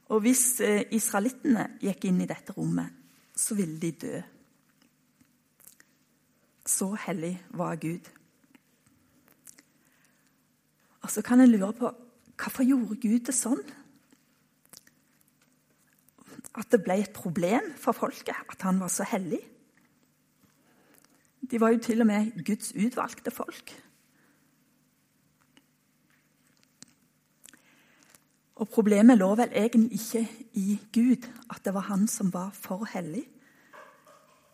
Og 0.09 0.21
hvis 0.25 0.61
eh, 0.61 0.85
israelittene 0.93 1.75
gikk 1.81 2.07
inn 2.09 2.23
i 2.23 2.29
dette 2.29 2.53
rommet, 2.57 2.89
så 3.35 3.57
ville 3.57 3.77
de 3.81 3.91
dø. 3.91 4.21
Så 6.75 6.89
hellig 7.05 7.38
var 7.55 7.79
Gud. 7.79 8.12
Og 11.05 11.12
så 11.13 11.22
kan 11.24 11.39
en 11.39 11.51
lure 11.53 11.74
på 11.74 11.91
hvorfor 12.36 12.67
gjorde 12.67 13.00
Gud 13.00 13.27
det 13.29 13.36
sånn? 13.38 13.62
at 16.55 16.72
det 16.72 16.84
ble 16.86 17.01
et 17.03 17.15
problem 17.15 17.74
for 17.79 17.96
folket 17.96 18.36
at 18.51 18.63
han 18.63 18.79
var 18.79 18.91
så 18.91 19.05
hellig. 19.08 19.41
De 21.46 21.60
var 21.62 21.75
jo 21.75 21.84
til 21.84 22.01
og 22.01 22.08
med 22.10 22.32
Guds 22.46 22.72
utvalgte 22.74 23.32
folk. 23.32 23.74
Og 28.55 28.70
Problemet 28.72 29.20
lå 29.20 29.27
vel 29.36 29.51
egentlig 29.51 30.00
ikke 30.00 30.48
i 30.55 30.79
Gud, 30.96 31.27
at 31.51 31.60
det 31.65 31.74
var 31.75 31.89
han 31.91 32.08
som 32.08 32.32
var 32.34 32.53
for 32.55 32.88
hellig. 32.94 33.25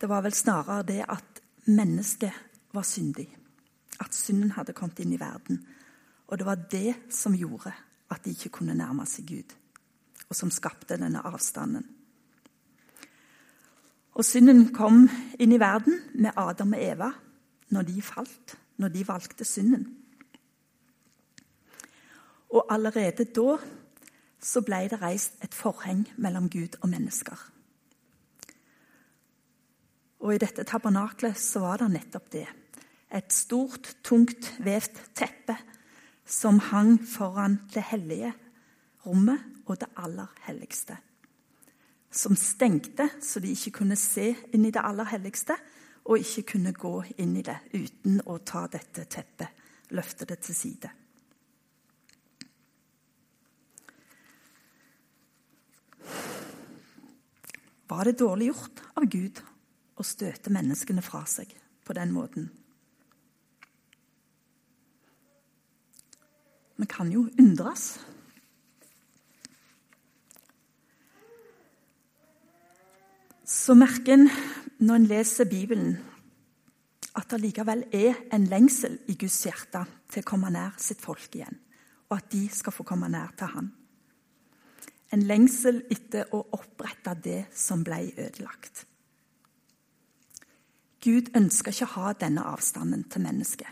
Det 0.01 0.09
var 0.09 0.25
vel 0.25 0.33
snarere 0.33 0.83
det 0.83 1.03
at 1.05 1.30
mennesket 1.65 2.33
var 2.73 2.87
syndig. 2.87 3.27
At 3.99 4.15
synden 4.15 4.51
hadde 4.57 4.73
kommet 4.73 4.99
inn 4.99 5.13
i 5.13 5.19
verden. 5.19 5.61
Og 6.27 6.37
det 6.37 6.45
var 6.45 6.67
det 6.71 6.95
som 7.09 7.35
gjorde 7.37 7.73
at 8.11 8.25
de 8.25 8.33
ikke 8.33 8.57
kunne 8.57 8.75
nærme 8.75 9.05
seg 9.05 9.27
Gud 9.27 9.57
og 10.31 10.35
som 10.35 10.51
skapte 10.51 10.95
denne 10.95 11.19
avstanden. 11.27 11.83
Og 14.15 14.23
synden 14.23 14.69
kom 14.75 15.03
inn 15.39 15.51
i 15.51 15.59
verden 15.59 15.97
med 16.23 16.37
Adam 16.39 16.71
og 16.77 16.83
Eva 16.83 17.09
når 17.71 17.87
de 17.87 18.03
falt, 18.03 18.55
når 18.79 18.93
de 18.95 19.07
valgte 19.07 19.47
synden. 19.47 19.85
Og 22.51 22.63
allerede 22.71 23.27
da 23.27 23.57
så 24.41 24.63
ble 24.65 24.85
det 24.91 25.01
reist 25.03 25.35
et 25.43 25.55
forheng 25.55 26.05
mellom 26.17 26.49
Gud 26.49 26.79
og 26.81 26.89
mennesker. 26.89 27.50
Og 30.21 30.35
i 30.35 30.41
dette 30.41 30.65
tabernaklet 30.67 31.37
så 31.39 31.63
var 31.65 31.81
det 31.81 31.91
nettopp 31.95 32.31
det. 32.33 32.47
Et 33.11 33.33
stort, 33.33 33.95
tungt 34.05 34.53
vevt 34.63 34.99
teppe 35.17 35.57
som 36.25 36.61
hang 36.71 36.95
foran 37.01 37.59
det 37.73 37.83
hellige 37.89 38.31
rommet 39.05 39.65
og 39.65 39.79
det 39.81 39.89
aller 39.97 40.29
helligste. 40.47 40.97
som 42.11 42.35
stengte 42.35 43.07
så 43.23 43.39
de 43.39 43.53
ikke 43.55 43.71
kunne 43.71 43.95
se 43.95 44.33
inn 44.51 44.65
i 44.67 44.71
det 44.71 44.83
aller 44.83 45.07
helligste, 45.13 45.55
og 46.03 46.19
ikke 46.19 46.43
kunne 46.55 46.73
gå 46.73 46.95
inn 47.21 47.37
i 47.37 47.43
det 47.45 47.55
uten 47.71 48.17
å 48.25 48.39
ta 48.43 48.65
dette 48.67 49.05
teppet, 49.05 49.47
løfte 49.95 50.25
det 50.25 50.39
til 50.43 50.57
side. 50.57 50.91
Var 57.91 58.07
det 58.07 58.19
dårlig 58.19 58.49
gjort 58.49 58.83
av 58.97 59.07
Gud 59.11 59.41
å 60.01 60.07
støte 60.07 60.53
menneskene 60.53 61.03
fra 61.05 61.23
seg 61.29 61.53
på 61.85 61.95
den 61.97 62.11
måten? 62.15 62.49
Vi 66.81 66.87
kan 66.89 67.11
jo 67.13 67.27
undres. 67.37 67.99
Så 73.45 73.75
merker 73.77 74.15
en 74.15 74.29
når 74.81 74.97
en 74.97 75.05
leser 75.11 75.45
Bibelen, 75.45 75.91
at 77.13 77.27
det 77.29 77.41
likevel 77.43 77.83
er 77.93 78.23
en 78.33 78.47
lengsel 78.49 78.95
i 79.11 79.17
Guds 79.19 79.37
hjerte 79.45 79.83
til 80.09 80.23
å 80.23 80.29
komme 80.31 80.49
nær 80.49 80.79
sitt 80.81 81.03
folk 81.03 81.35
igjen, 81.37 81.59
og 82.09 82.17
at 82.17 82.31
de 82.33 82.47
skal 82.49 82.73
få 82.73 82.87
komme 82.87 83.11
nær 83.13 83.35
til 83.37 83.51
Han. 83.53 83.67
En 85.11 85.27
lengsel 85.27 85.83
etter 85.91 86.31
å 86.33 86.39
opprette 86.55 87.13
det 87.21 87.41
som 87.53 87.83
ble 87.85 88.07
ødelagt. 88.15 88.87
Gud 91.01 91.31
ønsker 91.35 91.73
ikke 91.73 91.87
å 91.89 91.95
ha 91.95 92.13
denne 92.13 92.45
avstanden 92.45 93.03
til 93.09 93.23
mennesket. 93.25 93.67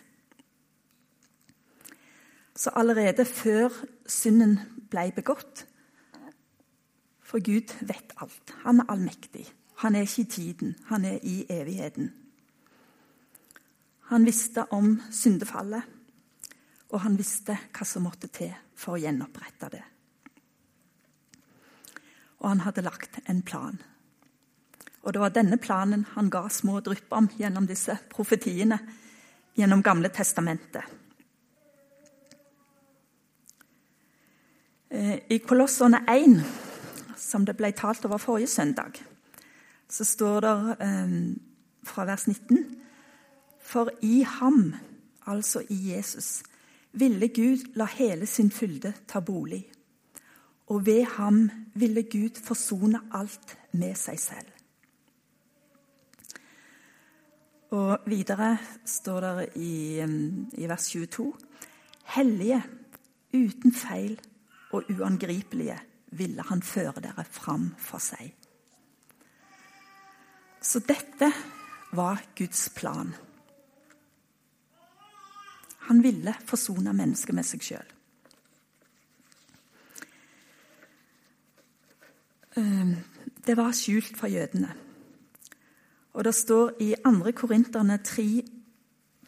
Så 2.60 2.74
allerede 2.76 3.24
før 3.26 3.72
synden 4.10 4.58
ble 4.92 5.12
begått 5.16 5.66
For 7.30 7.40
Gud 7.46 7.76
vet 7.86 8.16
alt. 8.18 8.56
Han 8.66 8.82
er 8.82 8.90
allmektig. 8.90 9.44
Han 9.84 9.96
er 9.96 10.02
ikke 10.02 10.22
i 10.22 10.32
tiden, 10.34 10.72
han 10.90 11.06
er 11.06 11.20
i 11.22 11.46
evigheten. 11.50 12.10
Han 14.10 14.26
visste 14.26 14.66
om 14.74 14.96
syndefallet, 15.14 15.84
og 16.90 17.04
han 17.04 17.18
visste 17.18 17.54
hva 17.70 17.86
som 17.86 18.04
måtte 18.04 18.32
til 18.34 18.50
for 18.74 18.98
å 18.98 19.02
gjenopprette 19.04 19.70
det. 19.70 19.84
Og 22.42 22.50
han 22.50 22.66
hadde 22.66 22.84
lagt 22.84 23.22
en 23.30 23.44
plan. 23.46 23.78
Og 25.02 25.14
det 25.14 25.22
var 25.22 25.36
denne 25.36 25.58
planen 25.58 26.06
han 26.16 26.30
ga 26.30 26.48
små 26.52 26.80
drypp 26.84 27.14
om 27.16 27.30
gjennom 27.40 27.68
disse 27.68 27.96
profetiene 28.12 28.80
gjennom 29.56 29.84
Gamle 29.84 30.10
testamentet. 30.10 30.84
Eh, 34.90 35.20
I 35.30 35.40
Kolossene 35.40 36.02
1, 36.08 36.40
som 37.18 37.46
det 37.46 37.56
ble 37.58 37.72
talt 37.78 38.06
over 38.08 38.22
forrige 38.22 38.48
søndag, 38.48 39.00
så 39.90 40.06
står 40.06 40.46
det 40.46 40.76
eh, 40.86 41.18
fra 41.84 42.06
vers 42.06 42.28
19 42.28 42.76
For 43.70 43.92
i 44.02 44.24
ham, 44.24 44.76
altså 45.26 45.62
i 45.70 45.92
Jesus, 45.92 46.44
ville 46.92 47.28
Gud 47.28 47.76
la 47.78 47.86
hele 47.86 48.26
sin 48.26 48.50
fylde 48.52 48.94
ta 49.08 49.20
bolig. 49.20 49.68
Og 50.68 50.86
ved 50.86 51.04
ham 51.04 51.52
ville 51.74 52.04
Gud 52.04 52.42
forsone 52.44 53.02
alt 53.14 53.58
med 53.72 53.94
seg 53.96 54.20
selv. 54.20 54.59
Og 57.70 58.10
videre 58.10 58.58
står 58.86 59.22
det 59.22 59.50
i, 59.62 60.02
i 60.58 60.68
vers 60.70 60.90
22.: 60.90 61.34
Hellige, 62.16 62.64
uten 63.34 63.74
feil 63.74 64.18
og 64.74 64.90
uangripelige 64.90 65.78
ville 66.18 66.42
han 66.50 66.62
føre 66.66 67.02
dere 67.04 67.26
fram 67.26 67.70
for 67.78 68.02
seg. 68.02 68.34
Så 70.62 70.82
dette 70.82 71.30
var 71.94 72.24
Guds 72.38 72.70
plan. 72.76 73.14
Han 75.90 76.04
ville 76.04 76.34
forsone 76.46 76.94
mennesket 76.94 77.38
med 77.38 77.48
seg 77.48 77.64
sjøl. 77.66 77.96
Ehm, 82.58 82.94
det 83.46 83.58
var 83.58 83.74
skjult 83.78 84.18
for 84.18 84.30
jødene. 84.30 84.74
Og 86.14 86.26
det 86.26 86.34
står 86.36 86.80
i 86.82 86.94
2. 87.06 87.32
Korinterne 87.38 88.00
3, 88.04 88.26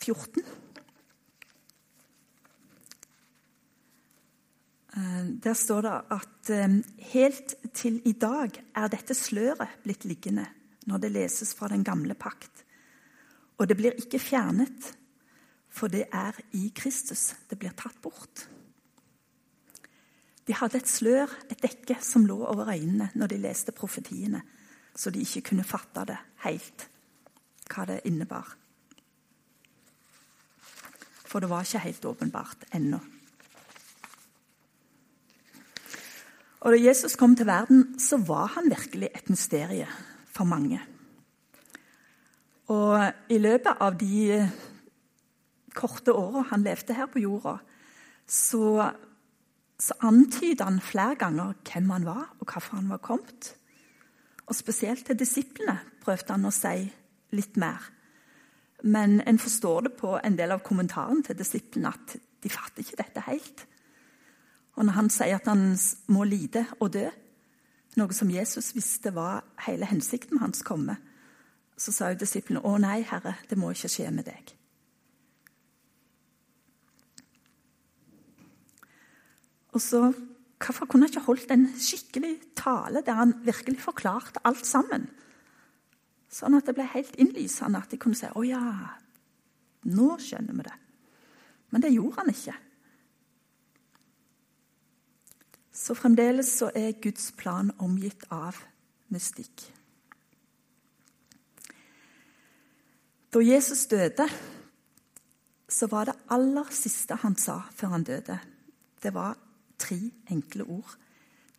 14 0.02 0.44
ehm, 4.98 5.40
Der 5.44 5.54
står 5.54 5.82
det 5.86 5.94
at 6.18 6.50
ehm, 6.50 6.80
helt 7.14 7.56
til 7.74 8.02
i 8.06 8.14
dag 8.14 8.58
er 8.76 8.90
dette 8.90 9.18
sløret 9.18 9.78
blitt 9.84 10.06
liggende 10.10 10.48
når 10.90 11.04
det 11.04 11.12
leses 11.14 11.54
fra 11.54 11.70
den 11.70 11.84
gamle 11.86 12.16
pakt. 12.18 12.66
Og 13.62 13.70
det 13.70 13.78
blir 13.78 13.94
ikke 14.02 14.20
fjernet, 14.20 14.96
for 15.70 15.88
det 15.88 16.08
er 16.10 16.34
i 16.58 16.72
Kristus 16.76 17.36
det 17.50 17.60
blir 17.62 17.76
tatt 17.78 18.02
bort. 18.02 18.48
De 20.48 20.56
hadde 20.58 20.82
et 20.82 20.90
slør, 20.90 21.30
et 21.54 21.62
dekke, 21.62 22.00
som 22.02 22.26
lå 22.26 22.40
over 22.50 22.74
øynene 22.74 23.12
når 23.14 23.30
de 23.32 23.38
leste 23.44 23.72
profetiene, 23.72 24.42
så 24.96 25.12
de 25.12 25.24
ikke 25.24 25.50
kunne 25.52 25.68
fatte 25.68 26.06
det 26.10 26.18
helt, 26.46 26.88
hva 27.72 27.86
det 27.88 28.02
innebar. 28.10 28.56
For 31.26 31.40
det 31.40 31.50
var 31.50 31.64
ikke 31.64 31.86
helt 31.86 32.06
åpenbart 32.06 32.66
ennå. 32.76 33.00
Og 36.62 36.72
Da 36.72 36.78
Jesus 36.78 37.16
kom 37.18 37.36
til 37.36 37.48
verden, 37.48 38.00
så 38.00 38.18
var 38.18 38.52
han 38.54 38.70
virkelig 38.70 39.10
et 39.16 39.30
mysterium 39.30 39.88
for 40.30 40.44
mange. 40.44 40.82
Og 42.70 43.14
i 43.30 43.38
løpet 43.38 43.82
av 43.82 43.98
de 43.98 44.46
korte 45.74 46.14
åra 46.14 46.44
han 46.52 46.64
levde 46.64 46.94
her 46.94 47.10
på 47.12 47.24
jorda, 47.24 47.56
så, 48.28 48.92
så 49.80 49.98
antyda 50.06 50.68
han 50.70 50.80
flere 50.84 51.16
ganger 51.16 51.58
hvem 51.66 51.90
han 51.90 52.06
var, 52.06 52.30
og 52.40 52.46
hvorfor 52.46 52.78
han 52.78 52.92
var 52.94 53.02
kommet. 53.04 53.56
Og 54.52 54.58
spesielt 54.58 55.06
til 55.08 55.16
disiplene 55.16 55.78
prøvde 56.04 56.36
han 56.36 56.46
å 56.48 56.52
si 56.52 56.84
litt 57.32 57.56
mer. 57.62 57.86
Men 58.84 59.22
en 59.24 59.40
forstår 59.40 59.86
det 59.86 59.92
på 59.96 60.18
en 60.20 60.36
del 60.36 60.52
av 60.52 60.64
kommentaren 60.66 61.22
til 61.24 61.38
disiplene 61.40 61.94
at 61.94 62.18
de 62.44 62.52
fatter 62.52 62.84
ikke 62.84 63.00
dette 63.00 63.24
helt. 63.30 63.64
Og 64.76 64.88
når 64.88 64.98
han 64.98 65.12
sier 65.14 65.38
at 65.38 65.48
han 65.48 65.78
må 66.12 66.26
lide 66.28 66.66
og 66.82 66.92
dø, 66.98 67.06
noe 68.00 68.16
som 68.16 68.32
Jesus 68.32 68.74
visste 68.76 69.14
var 69.16 69.46
hele 69.68 69.88
hensikten 69.88 70.36
med 70.36 70.46
hans 70.48 70.64
komme. 70.68 70.98
Så 71.78 71.92
sa 71.92 72.10
jo 72.12 72.20
disiplene, 72.20 72.62
'Å 72.62 72.78
nei, 72.80 73.02
Herre, 73.02 73.36
det 73.50 73.58
må 73.58 73.72
ikke 73.72 73.90
skje 73.90 74.12
med 74.12 74.26
deg'. 74.26 74.54
Og 79.74 79.82
så, 79.82 80.14
Hvorfor 80.62 80.86
kunne 80.86 81.08
han 81.08 81.10
ikke 81.10 81.26
holdt 81.26 81.52
en 81.52 81.68
skikkelig 81.80 82.36
tale 82.56 83.02
der 83.06 83.18
han 83.18 83.34
virkelig 83.46 83.82
forklarte 83.82 84.44
alt 84.46 84.66
sammen? 84.66 85.08
Sånn 86.32 86.56
at 86.56 86.68
det 86.70 86.76
ble 86.78 86.86
helt 86.94 87.16
innlysende, 87.20 87.82
at 87.82 87.92
de 87.92 87.98
kunne 87.98 88.16
si 88.16 88.26
'Å 88.26 88.44
ja, 88.46 88.62
nå 89.84 90.18
skjønner 90.18 90.54
vi 90.54 90.64
det'. 90.64 90.80
Men 91.72 91.82
det 91.82 91.94
gjorde 91.94 92.16
han 92.20 92.30
ikke. 92.30 92.56
Så 95.72 95.96
fremdeles 95.96 96.48
så 96.48 96.72
er 96.76 97.00
Guds 97.02 97.32
plan 97.32 97.72
omgitt 97.80 98.24
av 98.30 98.56
mystikk. 99.10 99.72
Da 103.34 103.40
Jesus 103.40 103.86
døde, 103.88 104.28
så 105.70 105.88
var 105.88 106.06
det 106.06 106.20
aller 106.30 106.68
siste 106.76 107.16
han 107.16 107.36
sa 107.36 107.62
før 107.72 107.88
han 107.88 108.04
døde, 108.04 108.40
det 109.04 109.14
var 109.14 109.38
tre 109.82 109.98
enkle 110.32 110.68
ord. 110.70 110.96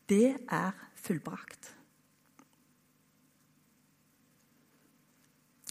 Det 0.09 0.37
er 0.47 0.73
fullbrakt. 1.03 1.73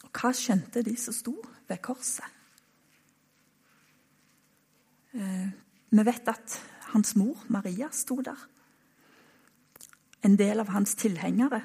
Og 0.04 0.12
hva 0.12 0.32
skjønte 0.36 0.84
de 0.84 0.96
som 1.00 1.16
sto 1.16 1.36
ved 1.70 1.82
korset? 1.84 2.40
Eh, 5.16 5.50
vi 5.92 6.04
vet 6.08 6.32
at 6.32 6.58
hans 6.94 7.16
mor, 7.20 7.40
Maria, 7.52 7.90
sto 7.92 8.20
der. 8.24 8.48
En 10.24 10.38
del 10.40 10.60
av 10.62 10.70
hans 10.72 10.96
tilhengere, 10.96 11.62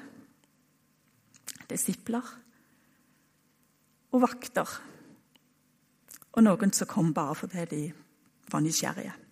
disipler 1.69 2.25
og 4.11 4.23
vakter. 4.23 4.67
Og 6.33 6.43
noen 6.43 6.73
som 6.73 6.89
kom 6.89 7.13
bare 7.15 7.35
fordi 7.35 7.65
de 7.71 7.81
var 8.51 8.63
nysgjerrige. 8.63 9.26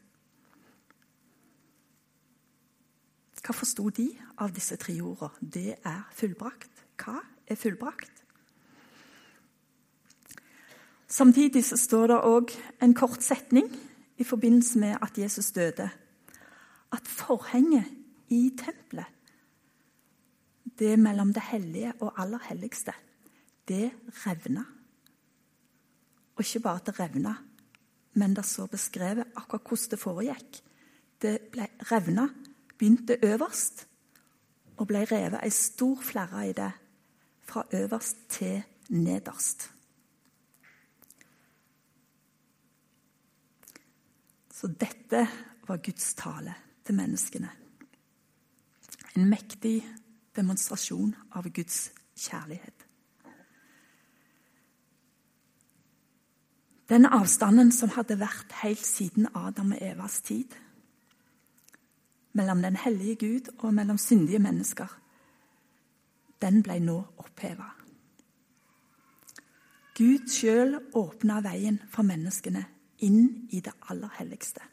Hva 3.45 3.53
forsto 3.53 3.91
de 3.93 4.07
av 4.41 4.53
disse 4.53 4.73
tre 4.81 4.95
ordene? 5.05 5.29
Det 5.39 5.75
er 5.85 6.05
fullbrakt. 6.17 6.85
Hva 6.97 7.19
er 7.45 7.59
fullbrakt? 7.59 8.23
Samtidig 11.05 11.61
så 11.67 11.77
står 11.77 12.07
det 12.09 12.23
òg 12.25 12.53
en 12.81 12.95
kort 12.97 13.21
setning 13.21 13.69
i 14.17 14.25
forbindelse 14.25 14.79
med 14.81 14.97
at 14.97 15.17
Jesus 15.21 15.51
døde, 15.53 15.85
at 16.91 17.07
forhenget 17.07 17.85
i 18.33 18.49
tempelet 18.57 19.11
det 20.79 20.95
mellom 20.99 21.33
det 21.33 21.43
hellige 21.51 21.93
og 22.03 22.17
aller 22.19 22.41
helligste, 22.49 22.91
det 23.67 23.91
revna. 24.25 24.65
Og 26.35 26.43
ikke 26.43 26.59
bare 26.59 26.81
at 26.81 26.89
det 26.89 26.99
revna, 26.99 27.35
men 28.13 28.35
det 28.35 28.45
så 28.45 28.65
beskrevet 28.67 29.31
akkurat 29.35 29.69
hvordan 29.69 29.91
det 29.91 29.99
foregikk. 29.99 30.59
Det 31.21 31.35
ble 31.51 31.67
revna, 31.91 32.27
begynte 32.77 33.17
øverst 33.23 33.87
og 34.77 34.87
ble 34.87 35.05
revet 35.07 35.39
ei 35.43 35.51
stor 35.53 36.01
flerre 36.03 36.49
i 36.49 36.53
det, 36.53 36.71
fra 37.45 37.63
øverst 37.73 38.17
til 38.29 38.63
nederst. 38.89 39.71
Så 44.51 44.67
dette 44.67 45.27
var 45.67 45.77
Guds 45.77 46.13
tale 46.13 46.55
til 46.85 46.95
menneskene. 46.95 47.49
En 49.15 49.29
mektig 49.29 49.77
demonstrasjon 50.35 51.15
av 51.31 51.47
Guds 51.53 51.91
kjærlighet. 52.17 52.85
Den 56.89 57.05
avstanden 57.05 57.71
som 57.73 57.89
hadde 57.95 58.19
vært 58.19 58.51
helt 58.61 58.85
siden 58.85 59.27
Adam 59.33 59.71
og 59.73 59.81
Evas 59.81 60.19
tid, 60.21 60.53
mellom 62.35 62.61
den 62.61 62.75
hellige 62.75 63.15
Gud 63.15 63.49
og 63.57 63.73
mellom 63.73 63.97
syndige 63.97 64.39
mennesker, 64.43 64.91
den 66.41 66.61
ble 66.63 66.79
nå 66.83 66.97
oppheva. 67.17 67.71
Gud 69.95 70.27
sjøl 70.27 70.75
åpna 70.99 71.39
veien 71.45 71.79
for 71.91 72.03
menneskene 72.03 72.65
inn 73.07 73.47
i 73.55 73.61
det 73.63 73.71
aller 73.87 74.11
helligste. 74.17 74.63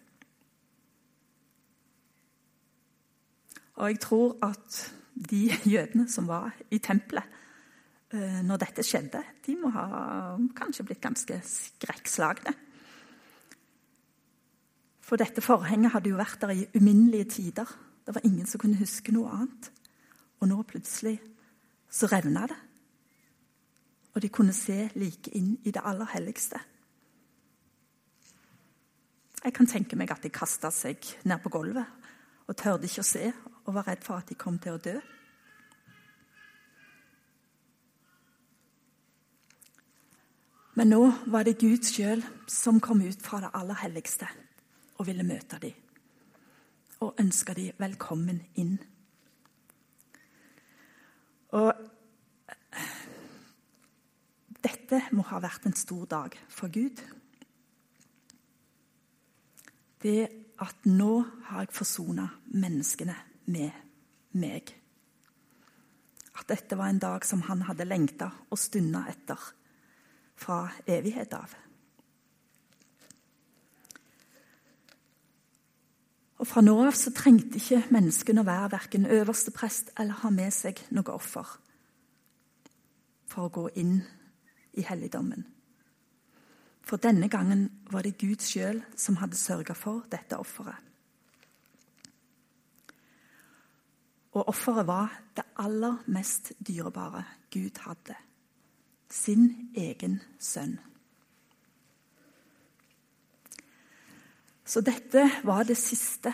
Og 3.78 3.88
jeg 3.88 4.00
tror 4.02 4.34
at 4.42 4.80
de 5.14 5.44
jødene 5.74 6.08
som 6.10 6.26
var 6.28 6.50
i 6.70 6.80
tempelet 6.82 7.38
eh, 8.10 8.42
når 8.42 8.60
dette 8.64 8.84
skjedde, 8.86 9.22
de 9.46 9.56
må 9.60 9.70
ha 9.74 9.86
kanskje 10.58 10.86
blitt 10.88 11.02
ganske 11.04 11.38
skrekkslagne. 11.46 12.54
For 15.12 15.20
dette 15.20 15.42
forhenget 15.44 15.92
hadde 15.92 16.08
jo 16.08 16.16
vært 16.16 16.38
der 16.40 16.50
i 16.56 16.62
uminnelige 16.72 17.26
tider. 17.28 17.68
Det 18.06 18.14
var 18.16 18.24
ingen 18.24 18.46
som 18.48 18.56
kunne 18.62 18.78
huske 18.80 19.12
noe 19.12 19.28
annet. 19.28 19.66
Og 20.40 20.48
nå 20.48 20.62
plutselig 20.64 21.18
så 21.92 22.06
revna 22.08 22.46
det. 22.48 22.56
Og 24.14 24.22
de 24.24 24.30
kunne 24.32 24.54
se 24.56 24.86
like 24.96 25.28
inn 25.36 25.50
i 25.68 25.70
det 25.70 25.82
aller 25.84 26.08
helligste. 26.14 26.56
Jeg 29.44 29.52
kan 29.52 29.68
tenke 29.68 29.98
meg 30.00 30.14
at 30.14 30.24
de 30.24 30.30
kasta 30.32 30.70
seg 30.72 31.04
ned 31.28 31.42
på 31.44 31.52
gulvet 31.52 32.08
og 32.48 32.56
tørde 32.56 32.88
ikke 32.88 33.04
å 33.04 33.08
se 33.10 33.26
og 33.66 33.76
var 33.76 33.90
redd 33.90 34.06
for 34.06 34.16
at 34.16 34.30
de 34.32 34.38
kom 34.40 34.56
til 34.64 34.78
å 34.78 34.80
dø. 34.80 34.94
Men 40.80 40.88
nå 40.88 41.02
var 41.28 41.44
det 41.44 41.58
Gud 41.60 41.84
sjøl 41.84 42.24
som 42.48 42.80
kom 42.80 43.04
ut 43.04 43.20
fra 43.20 43.42
det 43.44 43.52
aller 43.60 43.76
helligste 43.82 44.30
og 45.02 45.08
ville 45.08 45.26
møte 45.26 45.58
dem. 45.58 45.74
Og 47.02 47.16
ønske 47.18 47.54
dem 47.58 47.78
velkommen 47.82 48.38
inn. 48.62 48.76
Og 51.58 51.72
dette 54.62 55.00
må 55.10 55.24
ha 55.26 55.40
vært 55.42 55.66
en 55.66 55.74
stor 55.74 56.04
dag 56.06 56.36
for 56.46 56.70
Gud. 56.70 57.02
Det 60.02 60.20
at 60.62 60.86
nå 60.86 61.10
har 61.48 61.64
jeg 61.64 61.74
forsona 61.74 62.28
menneskene 62.54 63.18
med 63.50 63.82
meg. 64.38 64.70
At 66.38 66.46
dette 66.54 66.78
var 66.78 66.94
en 66.94 67.02
dag 67.02 67.26
som 67.26 67.42
han 67.50 67.66
hadde 67.66 67.90
lengta 67.90 68.30
og 68.50 68.62
stunda 68.62 69.02
etter 69.10 69.50
fra 70.38 70.62
evighet 70.86 71.34
av. 71.34 71.58
Og 76.42 76.48
Fra 76.50 76.58
nå 76.58 76.72
av 76.82 76.96
så 76.98 77.12
trengte 77.14 77.60
ikke 77.60 77.84
menneskene 77.94 78.42
å 78.42 78.48
være 78.48 78.72
verken 78.72 79.06
øverste 79.06 79.52
prest 79.54 79.92
eller 79.94 80.18
ha 80.24 80.30
med 80.34 80.50
seg 80.50 80.80
noe 80.90 81.14
offer 81.14 81.46
for 83.30 83.46
å 83.46 83.52
gå 83.54 83.68
inn 83.78 84.00
i 84.74 84.82
helligdommen. 84.82 85.44
For 86.82 86.98
denne 86.98 87.30
gangen 87.30 87.68
var 87.94 88.02
det 88.02 88.18
Gud 88.18 88.42
sjøl 88.42 88.82
som 88.98 89.20
hadde 89.22 89.38
sørga 89.38 89.76
for 89.78 90.02
dette 90.10 90.34
offeret. 90.34 90.90
Og 94.34 94.48
offeret 94.50 94.88
var 94.88 95.14
det 95.36 95.46
aller 95.62 96.02
mest 96.10 96.56
dyrebare 96.58 97.22
Gud 97.54 97.78
hadde. 97.86 98.18
Sin 99.06 99.70
egen 99.78 100.18
sønn. 100.40 100.80
Så 104.64 104.80
dette 104.80 105.26
var 105.44 105.64
det 105.66 105.76
siste, 105.76 106.32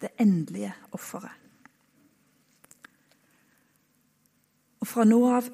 det 0.00 0.14
endelige 0.20 0.72
offeret. 0.92 1.32
Og 4.80 4.88
fra 4.88 5.04
nå 5.08 5.20
av 5.32 5.48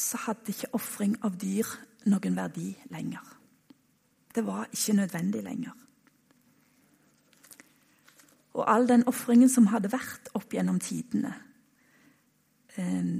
så 0.00 0.16
hadde 0.24 0.54
ikke 0.54 0.72
ofring 0.76 1.18
av 1.26 1.36
dyr 1.40 1.68
noen 2.08 2.36
verdi 2.36 2.70
lenger. 2.92 3.24
Det 4.34 4.44
var 4.46 4.70
ikke 4.72 4.96
nødvendig 4.96 5.42
lenger. 5.44 5.74
Og 8.56 8.64
all 8.66 8.88
den 8.88 9.04
ofringen 9.08 9.48
som 9.52 9.68
hadde 9.70 9.92
vært 9.92 10.30
opp 10.34 10.54
gjennom 10.54 10.80
tidene, 10.80 11.34
eh, 12.76 13.10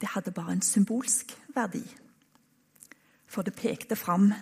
det 0.00 0.08
hadde 0.14 0.32
bare 0.32 0.52
en 0.52 0.64
symbolsk 0.64 1.36
verdi. 1.54 1.84
For 3.26 3.42
det 3.42 3.54
pekte 3.54 3.96
fram 3.96 4.32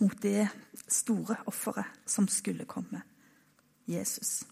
mot 0.00 0.22
det 0.22 0.48
store 0.88 1.36
offeret 1.46 2.00
som 2.06 2.28
skulle 2.28 2.64
komme 2.68 3.02
Jesus. 3.90 4.42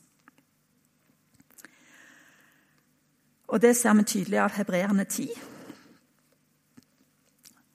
Og 3.48 3.62
det 3.62 3.72
ser 3.76 3.96
vi 3.96 4.04
tydelig 4.04 4.40
av 4.42 4.52
hebreerne 4.58 5.04
10, 5.08 5.28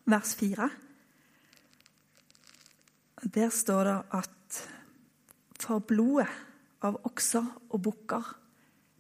vers 0.06 0.36
4. 0.38 0.70
Der 3.34 3.50
står 3.50 3.84
det 3.90 3.98
at 4.20 4.62
for 5.64 5.80
blodet 5.80 6.30
av 6.84 7.00
okser 7.08 7.46
og 7.72 7.82
bukker 7.82 8.34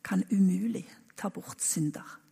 kan 0.03 0.23
umulig 0.31 0.85
ta 1.19 1.29
bort 1.29 1.61
synder. 1.61 2.22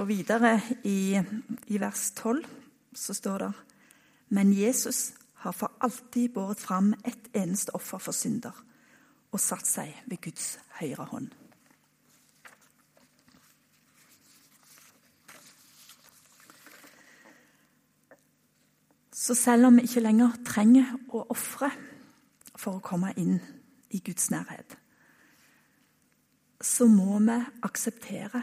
Og 0.00 0.08
videre 0.08 0.54
i, 0.88 1.20
i 1.68 1.80
vers 1.80 2.10
12 2.16 2.44
så 2.96 3.14
står 3.14 3.42
det 3.42 3.50
Men 4.32 4.52
Jesus 4.56 5.12
har 5.42 5.52
for 5.52 5.72
alltid 5.80 6.30
båret 6.32 6.60
fram 6.60 6.94
ett 7.04 7.28
eneste 7.36 7.74
offer 7.76 7.98
for 8.00 8.16
synder 8.16 8.56
og 9.30 9.40
satt 9.40 9.68
seg 9.68 9.92
ved 10.08 10.22
Guds 10.24 10.54
høyre 10.80 11.04
hånd. 11.10 11.28
Så 19.12 19.36
selv 19.36 19.68
om 19.68 19.76
vi 19.76 19.84
ikke 19.84 20.02
lenger 20.02 20.38
trenger 20.48 20.94
å 21.12 21.26
ofre 21.30 21.68
for 22.56 22.78
å 22.78 22.84
komme 22.84 23.12
inn 23.20 23.36
i 23.92 24.00
Guds 24.00 24.30
nærhet, 24.32 24.78
så 26.60 26.88
må 26.88 27.20
vi 27.20 27.36
akseptere 27.68 28.42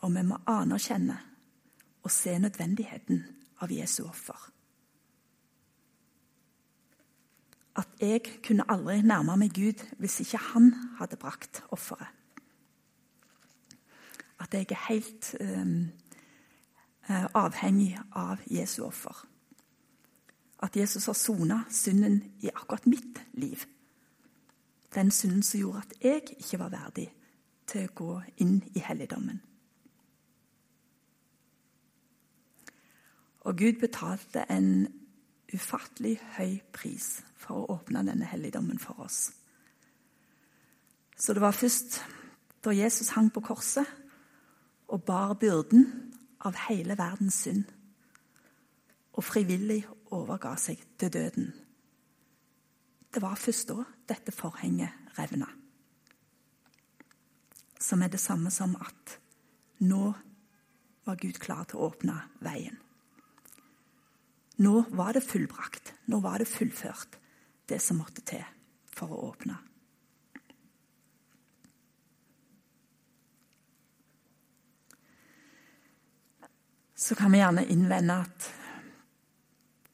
og 0.00 0.14
vi 0.14 0.22
må 0.26 0.38
anerkjenne 0.48 1.18
og 2.02 2.10
se 2.10 2.38
nødvendigheten 2.38 3.24
av 3.60 3.72
Jesu 3.72 4.04
offer. 4.08 4.50
At 7.76 7.88
jeg 8.00 8.24
kunne 8.46 8.66
aldri 8.68 9.00
nærme 9.02 9.36
meg 9.40 9.54
Gud 9.54 9.84
hvis 9.98 10.20
ikke 10.24 10.40
han 10.52 10.72
hadde 10.98 11.20
brakt 11.20 11.62
offeret. 11.70 12.08
At 14.40 14.54
jeg 14.56 14.66
er 14.72 14.86
helt 14.88 15.34
um, 15.40 15.90
avhengig 17.34 17.98
av 18.16 18.40
Jesu 18.48 18.82
offer 18.86 19.26
at 20.62 20.76
Jesus 20.76 21.06
har 21.06 21.14
sona 21.14 21.62
synden 21.70 22.22
i 22.40 22.48
akkurat 22.48 22.86
mitt 22.86 23.20
liv. 23.32 23.64
Den 24.94 25.10
synden 25.10 25.42
som 25.42 25.60
gjorde 25.60 25.78
at 25.78 25.94
jeg 26.04 26.22
ikke 26.38 26.58
var 26.58 26.72
verdig 26.74 27.06
til 27.66 27.86
å 27.86 27.94
gå 27.94 28.14
inn 28.42 28.58
i 28.74 28.82
helligdommen. 28.84 29.40
Og 33.40 33.56
Gud 33.56 33.80
betalte 33.80 34.44
en 34.52 34.88
ufattelig 35.54 36.18
høy 36.36 36.60
pris 36.72 37.20
for 37.40 37.62
å 37.62 37.78
åpne 37.78 38.04
denne 38.06 38.28
helligdommen 38.28 38.78
for 38.78 39.00
oss. 39.00 39.30
Så 41.16 41.34
det 41.34 41.42
var 41.42 41.56
først 41.56 42.00
da 42.64 42.74
Jesus 42.76 43.14
hang 43.16 43.30
på 43.32 43.42
korset 43.44 43.88
og 44.90 45.04
bar 45.04 45.34
byrden 45.40 45.88
av 46.44 46.56
hele 46.68 46.96
verdens 46.98 47.42
synd, 47.44 47.64
og 49.12 49.24
frivillig 49.24 49.82
overga 50.12 50.54
seg 50.60 50.80
til 51.00 51.12
døden 51.12 51.50
det 53.14 53.22
var 53.22 53.34
først 53.34 53.68
da 53.68 53.84
dette 54.08 54.32
forhenget 54.32 55.16
revna. 55.18 55.48
Som 57.80 58.02
er 58.02 58.08
det 58.08 58.20
samme 58.20 58.50
som 58.50 58.76
at 58.76 59.16
nå 59.82 60.12
var 61.06 61.18
Gud 61.18 61.40
klar 61.42 61.64
til 61.64 61.80
å 61.80 61.88
åpne 61.90 62.18
veien. 62.44 62.78
Nå 64.60 64.84
var 64.92 65.16
det 65.16 65.24
fullbrakt. 65.24 65.94
Nå 66.04 66.20
var 66.20 66.38
det 66.38 66.48
fullført, 66.48 67.16
det 67.68 67.80
som 67.80 68.00
måtte 68.02 68.20
til 68.28 68.44
for 68.92 69.08
å 69.08 69.20
åpne. 69.30 69.56
Så 77.00 77.16
kan 77.16 77.32
vi 77.32 77.40
gjerne 77.40 77.64
innvende 77.72 78.18
at 78.20 78.50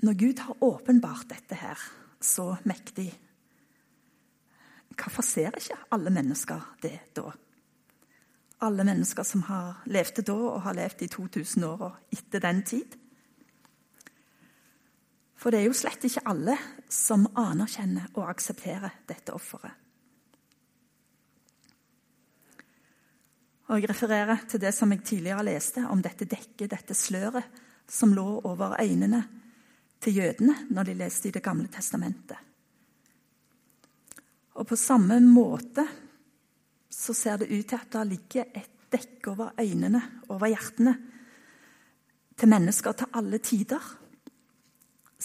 når 0.02 0.18
Gud 0.18 0.42
har 0.42 0.64
åpenbart 0.66 1.29
dette 1.31 1.55
her 1.55 1.79
så 2.20 2.57
mektig, 2.66 3.12
hvorfor 4.98 5.22
ser 5.22 5.55
ikke 5.55 5.79
alle 5.94 6.11
mennesker 6.11 6.66
det 6.83 6.98
da? 7.14 7.31
Alle 8.66 8.85
mennesker 8.88 9.22
som 9.22 9.46
har 9.46 9.85
levde 9.87 10.26
da 10.26 10.35
og 10.35 10.62
har 10.66 10.74
levd 10.74 11.07
i 11.07 11.12
2000 11.14 11.64
år 11.70 11.90
og 11.92 12.16
etter 12.18 12.42
den 12.42 12.66
tid. 12.66 12.98
For 15.37 15.53
det 15.53 15.61
er 15.61 15.68
jo 15.68 15.77
slett 15.77 16.05
ikke 16.09 16.25
alle 16.29 16.57
som 16.92 17.27
anerkjenner 17.37 18.09
og 18.14 18.31
aksepterer 18.31 19.03
dette 19.09 19.35
offeret. 19.37 19.75
Og 23.66 23.81
Jeg 23.81 23.90
refererer 23.90 24.44
til 24.46 24.61
det 24.62 24.70
som 24.75 24.92
jeg 24.94 25.03
tidligere 25.03 25.42
leste 25.49 25.83
om 25.90 26.03
dette 26.03 26.25
dekket, 26.25 26.70
dette 26.70 26.94
sløret, 26.94 27.44
som 27.88 28.14
lå 28.14 28.40
over 28.46 28.77
øynene 28.81 29.25
til 30.03 30.20
jødene 30.20 30.55
når 30.70 30.88
de 30.88 30.94
leste 30.94 31.29
i 31.29 31.35
Det 31.35 31.42
gamle 31.42 31.68
testamentet. 31.68 32.38
Og 34.55 34.66
på 34.66 34.77
samme 34.77 35.18
måte 35.20 35.85
så 36.90 37.12
ser 37.14 37.37
det 37.42 37.51
ut 37.51 37.66
til 37.68 37.77
at 37.77 37.92
det 37.92 38.07
ligger 38.09 38.44
et 38.55 38.70
dekke 38.92 39.31
over 39.31 39.53
øynene, 39.61 40.01
over 40.29 40.46
hjertene, 40.46 40.96
til 42.37 42.49
mennesker 42.49 42.92
til 42.92 43.12
alle 43.14 43.38
tider. 43.38 43.83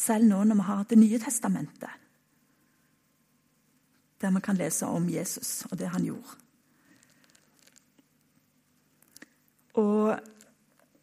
Selv 0.02 0.26
nå 0.26 0.44
når 0.44 0.58
vi 0.58 0.68
har 0.70 0.86
Det 0.90 0.98
nye 0.98 1.20
testamentet, 1.20 1.90
der 4.22 4.32
vi 4.32 4.42
kan 4.42 4.58
lese 4.58 4.86
om 4.86 5.10
Jesus 5.10 5.66
og 5.72 5.78
det 5.78 5.90
han 5.90 6.06
gjorde. 6.06 6.38
Og 9.74 10.18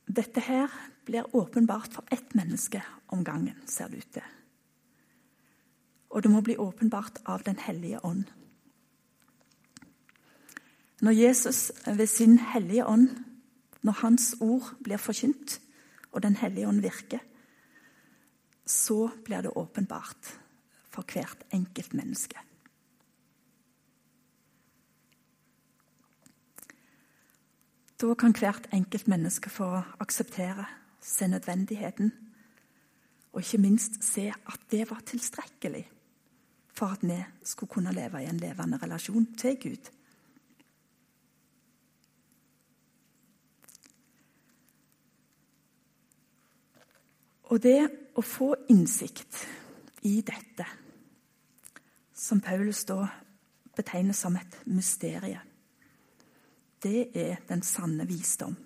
dette 0.07 0.41
her 0.41 0.73
blir 1.05 1.37
åpenbart 1.37 1.95
for 1.95 2.05
ett 2.11 2.35
menneske 2.35 2.83
om 3.09 3.25
gangen, 3.25 3.57
ser 3.67 3.89
det 3.89 4.03
ut 4.03 4.13
til. 4.13 4.27
Og 6.11 6.23
det 6.23 6.31
må 6.31 6.41
bli 6.41 6.57
åpenbart 6.57 7.23
av 7.25 7.43
Den 7.45 7.59
hellige 7.59 8.05
ånd. 8.05 8.25
Når 11.01 11.13
Jesus 11.13 11.73
ved 11.87 12.07
sin 12.07 12.39
hellige 12.39 12.87
ånd, 12.87 13.09
når 13.83 13.93
hans 13.93 14.35
ord 14.41 14.75
blir 14.85 14.97
forkynt, 14.97 15.61
og 16.13 16.23
Den 16.23 16.37
hellige 16.37 16.69
ånd 16.69 16.81
virker, 16.81 17.19
så 18.69 19.09
blir 19.25 19.43
det 19.43 19.57
åpenbart 19.57 20.35
for 20.93 21.07
hvert 21.13 21.45
enkelt 21.53 21.95
menneske. 21.97 22.39
Da 27.99 28.15
kan 28.15 28.35
hvert 28.37 28.69
enkelt 28.73 29.09
menneske 29.11 29.51
få 29.51 29.83
akseptere, 29.99 30.67
se 31.01 31.27
nødvendigheten, 31.27 32.13
og 33.33 33.41
ikke 33.43 33.59
minst 33.59 34.05
se 34.05 34.29
at 34.31 34.61
det 34.71 34.91
var 34.91 35.03
tilstrekkelig 35.07 35.89
for 36.79 36.95
at 36.95 37.03
vi 37.03 37.19
skulle 37.43 37.71
kunne 37.71 37.93
leve 37.93 38.23
i 38.23 38.29
en 38.31 38.39
levende 38.39 38.79
relasjon 38.83 39.27
til 39.35 39.57
Gud. 39.63 39.91
Og 47.49 47.63
det 47.63 47.81
å 48.19 48.25
få 48.25 48.53
innsikt 48.69 49.45
i 50.09 50.21
dette, 50.21 50.67
som 52.13 52.43
Paulus 52.45 52.83
da 52.85 53.07
betegner 53.79 54.17
som 54.17 54.37
et 54.37 54.59
mysterium, 54.67 55.45
det 56.83 57.09
er 57.17 57.41
den 57.49 57.63
sanne 57.67 58.07
visdom. 58.07 58.57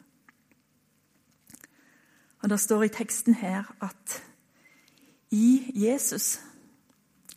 Og 2.42 2.49
Det 2.49 2.61
står 2.61 2.85
i 2.85 2.88
teksten 2.92 3.35
her 3.38 3.68
at 3.81 4.23
i 5.31 5.73
Jesus 5.79 6.40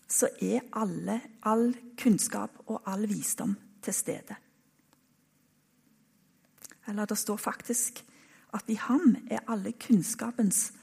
så 0.08 0.28
er 0.42 0.66
alle, 0.74 1.22
all 1.44 1.76
kunnskap 1.98 2.58
og 2.66 2.82
all 2.86 3.08
visdom 3.08 3.56
til 3.84 3.94
stede. 3.94 4.36
Eller 6.88 7.06
det 7.06 7.18
står 7.18 7.38
faktisk 7.38 8.04
at 8.54 8.70
i 8.70 8.76
ham 8.76 9.16
er 9.30 9.46
alle 9.48 9.72
kunnskapens 9.72 10.74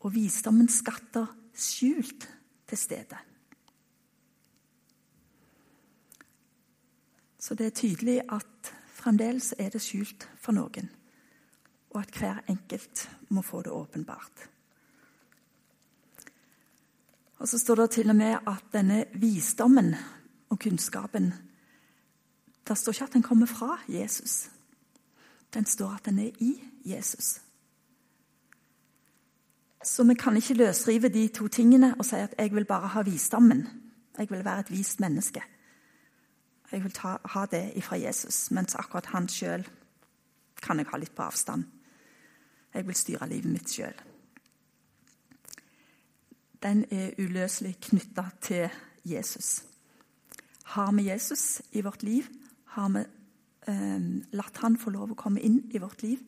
og 0.00 0.14
visdommens 0.14 0.80
skatter 0.80 1.26
skjult 1.54 2.28
til 2.68 2.78
stede. 2.78 3.18
Så 7.40 7.54
det 7.54 7.66
er 7.66 7.76
tydelig 7.76 8.20
at 8.28 8.72
fremdeles 9.00 9.54
er 9.58 9.72
det 9.72 9.80
skjult 9.82 10.28
for 10.40 10.56
noen, 10.56 10.90
og 11.90 12.00
at 12.02 12.16
hver 12.20 12.40
enkelt 12.52 13.06
må 13.32 13.42
få 13.42 13.62
det 13.64 13.72
åpenbart. 13.72 14.48
Og 17.40 17.48
så 17.48 17.58
står 17.58 17.80
det 17.80 17.90
til 17.90 18.12
og 18.12 18.16
med 18.16 18.36
at 18.46 18.66
denne 18.72 19.04
visdommen 19.16 19.94
og 20.50 20.58
kunnskapen 20.58 21.32
Det 22.68 22.78
står 22.78 22.92
ikke 22.92 23.04
at 23.04 23.12
den 23.12 23.22
kommer 23.22 23.46
fra 23.46 23.78
Jesus. 23.88 24.50
Den 25.54 25.66
står 25.66 25.96
at 25.96 26.04
den 26.04 26.18
er 26.18 26.30
i 26.38 26.62
Jesus. 26.84 27.40
Så 29.84 30.04
vi 30.04 30.14
kan 30.14 30.36
ikke 30.36 30.54
løsrive 30.54 31.08
de 31.08 31.28
to 31.28 31.48
tingene 31.48 31.94
og 31.98 32.04
si 32.04 32.16
at 32.16 32.34
'jeg 32.38 32.54
vil 32.54 32.64
bare 32.64 32.88
ha 32.88 33.02
visdommen'. 33.02 33.68
Jeg 34.18 34.30
vil 34.30 34.44
være 34.44 34.60
et 34.60 34.70
vist 34.70 35.00
menneske. 35.00 35.42
Jeg 36.72 36.82
vil 36.82 36.92
ta, 36.92 37.16
ha 37.24 37.46
det 37.46 37.72
ifra 37.76 37.96
Jesus, 37.96 38.50
mens 38.50 38.74
akkurat 38.74 39.06
han 39.06 39.28
sjøl 39.28 39.68
kan 40.62 40.78
jeg 40.78 40.86
ha 40.86 40.96
litt 40.96 41.14
på 41.14 41.22
avstand. 41.22 41.64
Jeg 42.74 42.86
vil 42.86 42.94
styre 42.94 43.28
livet 43.28 43.52
mitt 43.52 43.70
sjøl. 43.70 43.94
Den 46.62 46.84
er 46.90 47.10
uløselig 47.18 47.80
knytta 47.80 48.24
til 48.40 48.68
Jesus. 49.04 49.64
Har 50.64 50.92
vi 50.92 51.08
Jesus 51.08 51.62
i 51.72 51.80
vårt 51.80 52.02
liv, 52.02 52.26
har 52.64 52.88
vi 52.88 53.04
eh, 53.66 54.00
latt 54.32 54.56
han 54.56 54.76
få 54.78 54.90
lov 54.90 55.10
å 55.10 55.14
komme 55.14 55.40
inn 55.40 55.70
i 55.72 55.78
vårt 55.78 56.02
liv 56.02 56.18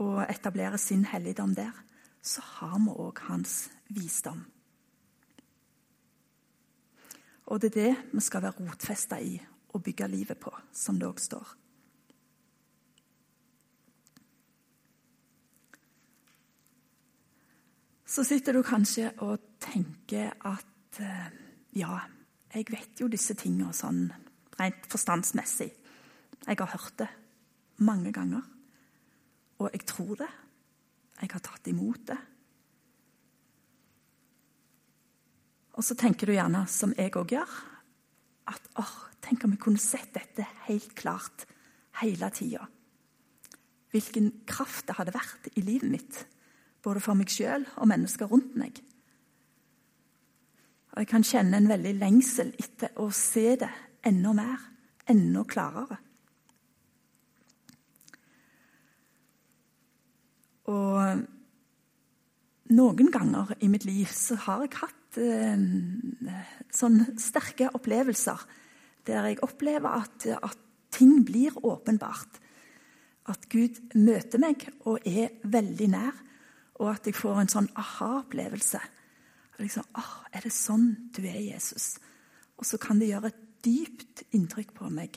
og 0.00 0.24
etablere 0.24 0.78
sin 0.78 1.04
helligdom 1.04 1.54
der, 1.54 1.74
så 2.22 2.40
har 2.44 2.78
vi 2.80 2.96
òg 2.96 3.20
hans 3.28 3.70
visdom. 3.88 4.42
Og 7.50 7.60
det 7.60 7.70
er 7.70 7.78
det 7.82 8.12
vi 8.12 8.20
skal 8.22 8.42
være 8.42 8.60
rotfesta 8.60 9.18
i 9.20 9.34
og 9.74 9.82
bygge 9.82 10.08
livet 10.08 10.38
på, 10.38 10.52
som 10.72 10.98
det 10.98 11.08
òg 11.08 11.20
står. 11.20 11.56
Så 18.10 18.24
sitter 18.26 18.56
du 18.56 18.62
kanskje 18.66 19.12
og 19.22 19.38
tenker 19.62 20.32
at 20.42 20.98
eh, 20.98 21.28
ja, 21.78 22.00
jeg 22.50 22.66
vet 22.70 23.02
jo 23.02 23.06
disse 23.06 23.36
tingene 23.38 23.70
sånn 23.76 24.08
rent 24.58 24.88
forstandsmessig. 24.90 25.68
Jeg 26.46 26.58
har 26.58 26.72
hørt 26.72 26.96
det 26.98 27.06
mange 27.86 28.10
ganger. 28.12 28.42
Og 29.60 29.68
jeg 29.74 29.84
tror 29.88 30.16
det. 30.22 30.30
Jeg 31.20 31.32
har 31.34 31.42
tatt 31.44 31.68
imot 31.68 32.06
det. 32.08 32.18
Og 35.76 35.84
så 35.84 35.96
tenker 35.96 36.28
du 36.28 36.34
gjerne, 36.34 36.64
som 36.68 36.92
jeg 36.96 37.12
òg 37.16 37.36
gjør, 37.36 37.52
at 38.50 38.66
åh, 38.80 38.96
tenk 39.22 39.44
om 39.44 39.54
jeg 39.54 39.62
kunne 39.62 39.80
sett 39.80 40.10
dette 40.16 40.44
helt 40.66 40.94
klart 40.98 41.46
hele 42.00 42.30
tida. 42.34 42.66
Hvilken 43.92 44.32
kraft 44.48 44.88
det 44.88 44.96
hadde 44.98 45.14
vært 45.14 45.48
i 45.54 45.64
livet 45.64 45.92
mitt, 45.92 46.18
både 46.84 47.02
for 47.04 47.18
meg 47.18 47.32
sjøl 47.32 47.66
og 47.76 47.88
mennesker 47.90 48.30
rundt 48.30 48.56
meg. 48.60 48.80
Og 50.90 51.02
jeg 51.02 51.10
kan 51.10 51.26
kjenne 51.26 51.60
en 51.60 51.70
veldig 51.70 51.94
lengsel 52.00 52.52
etter 52.58 52.96
å 52.98 53.08
se 53.14 53.54
det 53.60 53.70
enda 54.06 54.34
mer, 54.34 54.62
enda 55.10 55.44
klarere. 55.46 56.00
Og 60.70 61.22
noen 62.70 63.10
ganger 63.10 63.54
i 63.60 63.68
mitt 63.70 63.86
liv 63.88 64.10
så 64.14 64.38
har 64.46 64.64
jeg 64.64 64.78
hatt 64.78 65.18
eh, 65.18 65.64
sånne 66.70 67.14
sterke 67.20 67.70
opplevelser 67.74 68.44
der 69.08 69.30
jeg 69.30 69.40
opplever 69.42 70.04
at, 70.04 70.26
at, 70.36 70.58
ting 70.90 71.22
blir 71.24 71.54
åpenbart. 71.64 72.40
At 73.30 73.44
Gud 73.48 73.78
møter 73.94 74.42
meg 74.42 74.64
og 74.90 75.06
er 75.06 75.36
veldig 75.46 75.86
nær, 75.92 76.16
og 76.82 76.88
at 76.90 77.06
jeg 77.06 77.14
får 77.14 77.38
en 77.40 77.52
sånn 77.52 77.68
aha-opplevelse. 77.78 78.80
liksom, 79.62 79.86
åh, 79.94 80.16
Er 80.32 80.40
det 80.42 80.52
sånn 80.52 81.10
du 81.14 81.22
er, 81.22 81.38
Jesus? 81.38 81.98
Og 82.58 82.66
så 82.66 82.78
kan 82.78 82.98
det 82.98 83.12
gjøre 83.12 83.30
et 83.30 83.40
dypt 83.64 84.24
inntrykk 84.34 84.74
på 84.74 84.90
meg. 84.90 85.16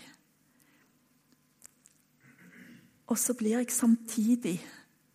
Og 3.09 3.17
så 3.17 3.33
blir 3.33 3.57
jeg 3.57 3.71
samtidig 3.71 4.59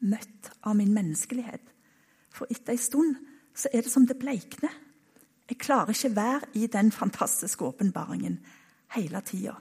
møtt 0.00 0.50
av 0.62 0.76
min 0.78 0.92
menneskelighet. 0.94 1.72
For 2.34 2.50
etter 2.52 2.74
ei 2.74 2.80
stund 2.80 3.16
så 3.58 3.70
er 3.72 3.82
det 3.82 3.92
som 3.92 4.06
det 4.06 4.18
bleikner. 4.20 4.74
Jeg 5.48 5.58
klarer 5.58 5.94
ikke 5.94 6.16
være 6.16 6.50
i 6.60 6.66
den 6.66 6.92
fantastiske 6.92 7.64
åpenbaringen 7.64 8.38
hele 8.94 9.20
tida. 9.24 9.56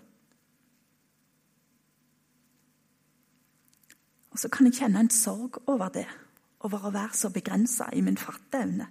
Og 4.31 4.39
så 4.39 4.51
kan 4.53 4.67
jeg 4.67 4.77
kjenne 4.77 5.01
en 5.01 5.09
sorg 5.09 5.61
over 5.65 5.89
det, 5.89 6.05
over 6.61 6.85
å 6.85 6.93
være 6.93 7.15
så 7.17 7.31
begrensa 7.33 7.87
i 7.95 8.03
min 8.05 8.19
fatteevne. 8.21 8.85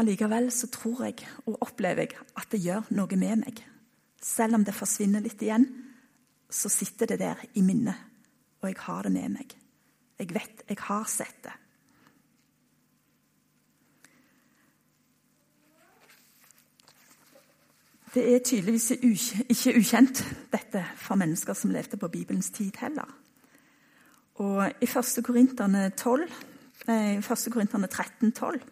Allikevel 0.00 0.48
så 0.52 0.68
tror 0.72 1.04
jeg 1.04 1.26
og 1.44 1.58
opplever 1.60 2.06
jeg 2.06 2.20
at 2.36 2.52
det 2.52 2.60
gjør 2.64 2.88
noe 2.96 3.16
med 3.20 3.42
meg. 3.44 3.62
Selv 4.20 4.56
om 4.56 4.64
det 4.64 4.76
forsvinner 4.76 5.24
litt 5.24 5.40
igjen, 5.44 5.66
så 6.50 6.68
sitter 6.68 7.06
det 7.06 7.18
der 7.20 7.40
i 7.54 7.62
minnet, 7.62 7.94
og 8.60 8.68
jeg 8.68 8.76
har 8.86 9.02
det 9.06 9.12
med 9.12 9.28
meg. 9.38 9.56
Jeg 10.18 10.34
vet 10.34 10.64
jeg 10.68 10.78
har 10.84 11.04
sett 11.08 11.44
det. 11.44 11.52
Det 18.10 18.24
er 18.34 18.42
tydeligvis 18.42 18.90
ikke 18.90 19.76
ukjent, 19.78 20.24
dette, 20.50 20.82
for 20.98 21.14
mennesker 21.14 21.54
som 21.54 21.70
levde 21.70 21.96
på 21.96 22.08
Bibelens 22.10 22.50
tid 22.50 22.72
heller. 22.82 23.06
Og 24.42 24.72
i 24.82 24.88
1. 24.88 25.20
Korinterne 25.24 25.90
13, 27.86 28.32
12, 28.32 28.62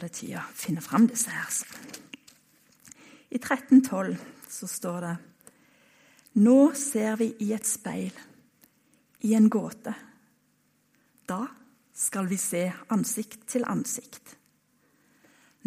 så 0.00 0.10
tid 0.12 0.36
å 0.38 0.44
finne 0.56 0.82
fram 0.84 1.06
disse 1.10 1.32
her. 1.32 1.60
I 3.30 3.38
1312 3.38 4.16
så 4.50 4.68
står 4.68 5.00
det 5.06 5.16
Nå 6.40 6.72
ser 6.78 7.16
vi 7.18 7.32
i 7.42 7.52
et 7.52 7.66
speil, 7.66 8.14
i 9.26 9.34
en 9.34 9.48
gåte. 9.50 9.94
Da 11.26 11.42
skal 11.94 12.28
vi 12.30 12.38
se 12.40 12.64
ansikt 12.94 13.48
til 13.50 13.66
ansikt. 13.66 14.36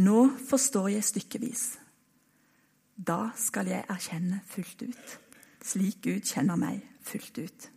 Nå 0.02 0.30
forstår 0.48 0.89
jeg 0.96 1.06
stykkevis. 1.06 1.65
Da 2.96 3.34
skal 3.38 3.69
jeg 3.69 3.86
erkjenne 3.91 4.39
fullt 4.48 4.88
ut, 4.88 5.13
slik 5.63 6.02
Gud 6.06 6.26
kjenner 6.26 6.58
meg 6.60 6.82
fullt 7.06 7.38
ut. 7.43 7.69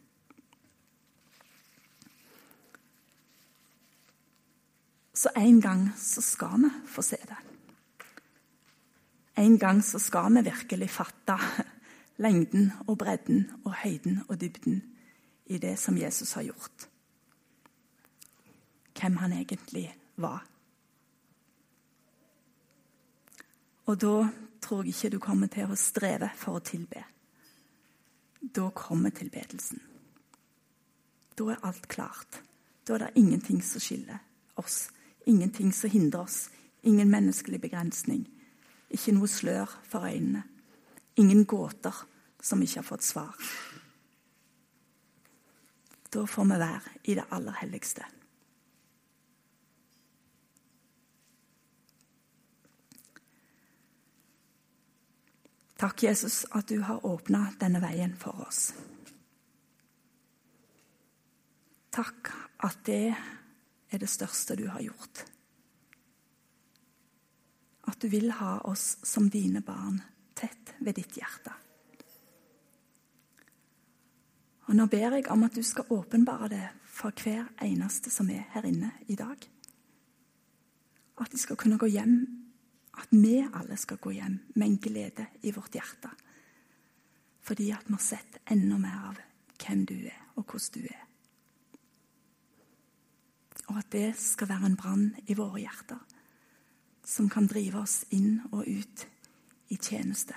Så 5.17 5.31
en 5.37 5.61
gang 5.61 5.91
så 5.97 6.21
skal 6.21 6.61
vi 6.63 6.71
få 6.93 7.03
se 7.03 7.17
det. 7.17 7.37
En 9.37 9.59
gang 9.59 9.83
så 9.85 9.99
skal 9.99 10.35
vi 10.35 10.43
virkelig 10.45 10.91
fatte 10.91 11.37
lengden 12.25 12.73
og 12.87 12.99
bredden 12.99 13.47
og 13.65 13.73
høyden 13.81 14.19
og 14.29 14.41
dybden 14.41 14.83
i 15.47 15.59
det 15.59 15.79
som 15.79 15.97
Jesus 15.97 16.33
har 16.33 16.43
gjort. 16.43 16.89
Hvem 19.01 19.17
han 19.17 19.33
egentlig 19.33 19.89
var. 20.17 20.45
Og 23.87 24.01
da 24.01 24.29
tror 24.61 24.83
jeg 24.83 24.93
ikke 24.93 25.11
du 25.11 25.19
kommer 25.19 25.49
til 25.53 25.71
å 25.71 25.79
streve 25.81 26.29
for 26.37 26.59
å 26.59 26.65
tilbe. 26.65 27.05
Da 28.41 28.69
kommer 28.75 29.17
tilbedelsen. 29.17 29.81
Da 31.39 31.49
er 31.53 31.65
alt 31.65 31.89
klart. 31.89 32.43
Da 32.85 32.95
er 32.95 33.07
det 33.07 33.17
ingenting 33.17 33.63
som 33.65 33.81
skiller 33.81 34.21
oss 34.57 34.87
Ingenting 35.27 35.73
som 35.73 35.91
hindrer 35.91 36.21
oss. 36.21 36.51
Ingen 36.83 37.11
menneskelig 37.11 37.61
begrensning. 37.61 38.27
Ikke 38.91 39.15
noe 39.17 39.29
slør 39.29 39.71
for 39.89 40.07
øynene. 40.07 40.45
Ingen 41.19 41.47
gåter 41.49 42.05
som 42.43 42.63
ikke 42.63 42.79
har 42.79 42.87
fått 42.87 43.03
svar. 43.03 43.35
Da 46.13 46.23
får 46.25 46.45
vi 46.45 46.59
være 46.63 46.95
i 47.05 47.17
det 47.19 47.25
aller 47.35 47.59
helligste. 47.59 48.07
Takk, 55.77 56.03
Jesus, 56.03 56.47
at 56.57 56.69
du 56.69 56.81
har 56.81 57.05
åpna 57.05 57.51
denne 57.61 57.83
veien 57.83 58.15
for 58.17 58.47
oss. 58.47 58.71
Takk 61.93 62.31
at 62.65 62.79
det 62.87 63.13
er 63.91 64.03
det 64.03 64.11
største 64.11 64.57
du 64.59 64.67
har 64.71 64.83
gjort. 64.83 65.25
At 67.87 68.01
du 68.03 68.09
vil 68.11 68.33
ha 68.41 68.59
oss 68.67 68.97
som 69.07 69.31
dine 69.31 69.63
barn 69.65 70.01
tett 70.37 70.75
ved 70.83 70.99
ditt 70.99 71.17
hjerte. 71.17 71.55
Og 74.67 74.75
Nå 74.75 74.89
ber 74.91 75.15
jeg 75.15 75.29
om 75.31 75.45
at 75.47 75.55
du 75.55 75.63
skal 75.63 75.87
åpenbare 75.95 76.49
det 76.51 76.65
for 76.91 77.15
hver 77.23 77.47
eneste 77.63 78.11
som 78.11 78.31
er 78.35 78.49
her 78.51 78.67
inne 78.67 78.91
i 79.07 79.15
dag. 79.15 79.39
At 81.23 81.33
de 81.33 81.39
skal 81.39 81.57
kunne 81.57 81.79
gå 81.79 81.87
hjem, 81.87 82.19
at 82.99 83.13
vi 83.15 83.39
alle 83.47 83.79
skal 83.79 84.01
gå 84.03 84.17
hjem 84.17 84.41
med 84.57 84.67
en 84.67 84.79
glede 84.83 85.29
i 85.47 85.53
vårt 85.55 85.79
hjerte. 85.79 86.11
Fordi 87.47 87.71
at 87.71 87.87
vi 87.87 87.95
har 87.95 88.03
sett 88.03 88.41
enda 88.51 88.79
mer 88.83 89.11
av 89.13 89.21
hvem 89.63 89.87
du 89.87 89.95
er, 89.95 90.19
og 90.35 90.45
hvordan 90.45 90.75
du 90.75 90.89
er 90.91 91.06
og 93.67 93.79
at 93.79 93.91
det 93.93 94.11
skal 94.19 94.49
være 94.49 94.71
en 94.71 94.77
brann 94.79 95.07
i 95.27 95.35
våre 95.35 95.61
hjerter 95.65 96.03
som 97.07 97.31
kan 97.31 97.47
drive 97.47 97.79
oss 97.79 98.01
inn 98.11 98.41
og 98.51 98.67
ut 98.67 99.07
i 99.71 99.79
tjeneste. 99.79 100.35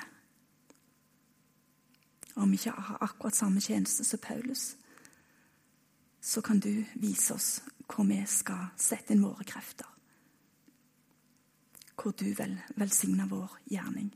Om 2.38 2.52
vi 2.52 2.60
ikke 2.60 2.76
har 2.78 3.02
akkurat 3.04 3.36
samme 3.36 3.62
tjeneste 3.62 4.06
som 4.06 4.22
Paulus, 4.22 4.76
så 6.22 6.42
kan 6.46 6.60
du 6.60 6.86
vise 6.94 7.34
oss 7.34 7.50
hvor 7.90 8.06
vi 8.06 8.22
skal 8.30 8.70
sette 8.78 9.16
inn 9.16 9.26
våre 9.26 9.46
krefter. 9.50 9.88
Hvor 11.98 12.14
du 12.14 12.30
vil 12.38 12.58
velsigne 12.78 13.26
vår 13.30 13.58
gjerning. 13.72 14.12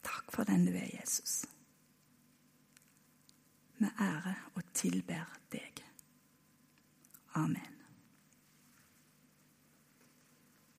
Takk 0.00 0.32
for 0.32 0.48
den 0.48 0.64
du 0.64 0.72
er, 0.72 0.88
Jesus 0.96 1.44
med 3.84 4.00
ære 4.00 4.34
og 4.54 4.62
tilber 4.74 5.38
deg. 5.52 5.84
Amen. 7.34 7.73